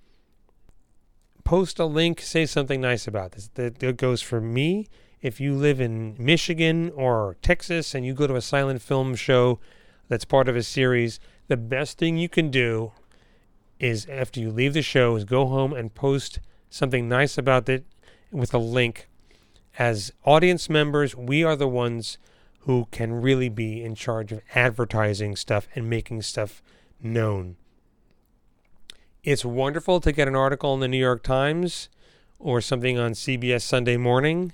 Post 1.44 1.78
a 1.78 1.84
link, 1.84 2.22
say 2.22 2.46
something 2.46 2.80
nice 2.80 3.06
about 3.06 3.32
this. 3.32 3.50
That 3.54 3.96
goes 3.98 4.22
for 4.22 4.40
me 4.40 4.88
if 5.22 5.40
you 5.40 5.54
live 5.54 5.80
in 5.80 6.16
Michigan 6.18 6.90
or 6.96 7.36
Texas 7.42 7.94
and 7.94 8.04
you 8.04 8.12
go 8.12 8.26
to 8.26 8.34
a 8.34 8.42
silent 8.42 8.82
film 8.82 9.14
show 9.14 9.60
that's 10.08 10.24
part 10.24 10.48
of 10.48 10.56
a 10.56 10.64
series, 10.64 11.20
the 11.46 11.56
best 11.56 11.96
thing 11.96 12.16
you 12.18 12.28
can 12.28 12.50
do 12.50 12.92
is 13.78 14.06
after 14.06 14.40
you 14.40 14.50
leave 14.50 14.74
the 14.74 14.82
show 14.82 15.14
is 15.14 15.24
go 15.24 15.46
home 15.46 15.72
and 15.72 15.94
post 15.94 16.40
something 16.68 17.08
nice 17.08 17.38
about 17.38 17.68
it 17.68 17.84
with 18.32 18.52
a 18.52 18.58
link. 18.58 19.08
As 19.78 20.12
audience 20.24 20.68
members, 20.68 21.14
we 21.16 21.44
are 21.44 21.56
the 21.56 21.68
ones 21.68 22.18
who 22.60 22.88
can 22.90 23.12
really 23.12 23.48
be 23.48 23.82
in 23.82 23.94
charge 23.94 24.32
of 24.32 24.40
advertising 24.54 25.36
stuff 25.36 25.68
and 25.74 25.88
making 25.88 26.22
stuff 26.22 26.62
known. 27.00 27.56
It's 29.22 29.44
wonderful 29.44 30.00
to 30.00 30.10
get 30.10 30.26
an 30.26 30.34
article 30.34 30.74
in 30.74 30.80
the 30.80 30.88
New 30.88 30.98
York 30.98 31.22
Times 31.22 31.88
or 32.40 32.60
something 32.60 32.98
on 32.98 33.12
CBS 33.12 33.62
Sunday 33.62 33.96
morning 33.96 34.52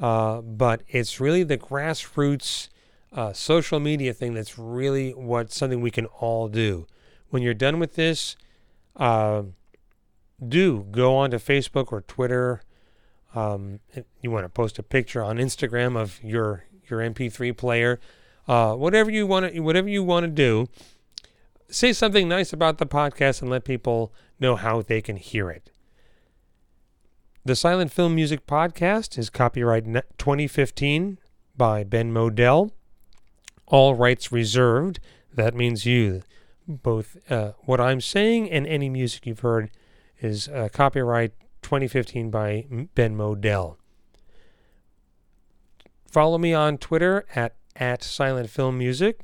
uh, 0.00 0.40
but 0.40 0.82
it's 0.88 1.20
really 1.20 1.42
the 1.42 1.58
grassroots 1.58 2.68
uh, 3.12 3.32
social 3.32 3.80
media 3.80 4.12
thing 4.12 4.34
that's 4.34 4.58
really 4.58 5.12
what 5.12 5.52
something 5.52 5.80
we 5.80 5.90
can 5.90 6.06
all 6.06 6.48
do. 6.48 6.86
When 7.30 7.42
you're 7.42 7.54
done 7.54 7.78
with 7.78 7.94
this, 7.94 8.36
uh, 8.96 9.42
do 10.46 10.86
go 10.90 11.16
on 11.16 11.30
to 11.30 11.38
Facebook 11.38 11.92
or 11.92 12.02
Twitter. 12.02 12.62
Um, 13.34 13.80
you 14.20 14.30
want 14.30 14.44
to 14.44 14.48
post 14.48 14.78
a 14.78 14.82
picture 14.82 15.22
on 15.22 15.38
Instagram 15.38 15.96
of 15.96 16.22
your 16.22 16.64
your 16.88 17.00
MP3 17.00 17.56
player, 17.56 18.00
uh, 18.46 18.74
whatever 18.74 19.10
you 19.10 19.26
want 19.26 19.52
to 19.52 19.60
whatever 19.60 19.88
you 19.88 20.02
want 20.02 20.24
to 20.24 20.30
do. 20.30 20.68
Say 21.70 21.92
something 21.92 22.28
nice 22.28 22.52
about 22.52 22.78
the 22.78 22.86
podcast 22.86 23.42
and 23.42 23.50
let 23.50 23.64
people 23.64 24.12
know 24.40 24.56
how 24.56 24.80
they 24.80 25.02
can 25.02 25.16
hear 25.16 25.50
it. 25.50 25.70
The 27.48 27.56
Silent 27.56 27.90
Film 27.90 28.14
Music 28.14 28.46
Podcast 28.46 29.16
is 29.16 29.30
copyright 29.30 29.86
2015 29.86 31.18
by 31.56 31.82
Ben 31.82 32.12
Model. 32.12 32.74
All 33.66 33.94
rights 33.94 34.30
reserved. 34.30 35.00
That 35.32 35.54
means 35.54 35.86
you. 35.86 36.20
Both 36.66 37.16
uh, 37.32 37.52
what 37.60 37.80
I'm 37.80 38.02
saying 38.02 38.50
and 38.50 38.66
any 38.66 38.90
music 38.90 39.26
you've 39.26 39.40
heard 39.40 39.70
is 40.20 40.48
uh, 40.48 40.68
copyright 40.70 41.32
2015 41.62 42.28
by 42.30 42.66
Ben 42.94 43.16
Model. 43.16 43.78
Follow 46.06 46.36
me 46.36 46.52
on 46.52 46.76
Twitter 46.76 47.24
at, 47.34 47.54
at 47.76 48.02
Silent 48.02 48.50
Film 48.50 48.76
Music. 48.76 49.20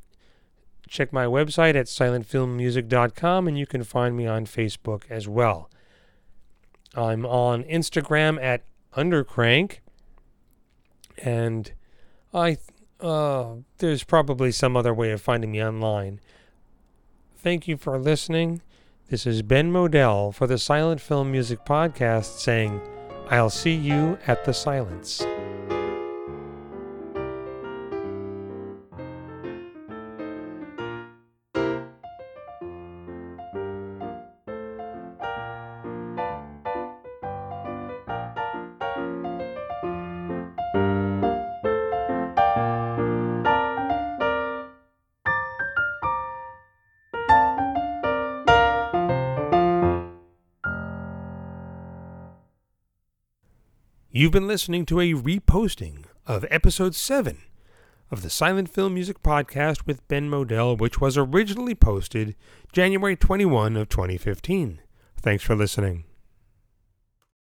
Check 0.89 1.13
my 1.13 1.27
website 1.27 1.75
at 1.75 1.89
silentfilmmusic.com 1.89 3.47
and 3.47 3.59
you 3.59 3.67
can 3.67 3.85
find 3.85 4.17
me 4.17 4.27
on 4.27 4.47
Facebook 4.47 5.03
as 5.11 5.29
well. 5.29 5.69
I'm 6.97 7.27
on 7.27 7.65
Instagram 7.65 8.43
at 8.43 8.63
Undercrank, 8.97 9.79
and 11.19 11.73
I 12.33 12.59
uh, 13.01 13.57
there's 13.79 14.05
probably 14.05 14.53
some 14.53 14.77
other 14.77 14.95
way 14.95 15.11
of 15.11 15.21
finding 15.21 15.53
me 15.53 15.63
online. 15.63 16.21
Thank 17.37 17.69
you 17.69 17.77
for 17.77 17.99
listening. 17.99 18.63
This 19.11 19.27
is 19.27 19.43
Ben 19.43 19.71
Model 19.71 20.33
for 20.33 20.47
the 20.47 20.57
Silent 20.57 21.01
Film 21.01 21.31
Music 21.31 21.65
Podcast 21.67 22.39
saying, 22.39 22.81
I'll 23.29 23.51
see 23.51 23.75
you 23.75 24.19
at 24.27 24.45
the 24.45 24.53
silents. 24.53 25.34
You've 54.25 54.33
been 54.33 54.49
listening 54.49 54.87
to 54.87 55.01
a 55.01 55.13
reposting 55.13 56.05
of 56.27 56.47
episode 56.51 56.95
7 56.95 57.43
of 58.11 58.23
the 58.23 58.31
Silent 58.31 58.71
Film 58.71 58.95
Music 58.95 59.23
Podcast 59.23 59.85
with 59.85 60.09
Ben 60.09 60.31
Model, 60.31 60.79
which 60.79 60.99
was 60.99 61.19
originally 61.19 61.75
posted 61.75 62.35
January 62.73 63.17
21 63.17 63.77
of 63.77 63.91
2015. 63.91 64.81
Thanks 65.21 65.45
for 65.45 65.55
listening. 65.55 66.05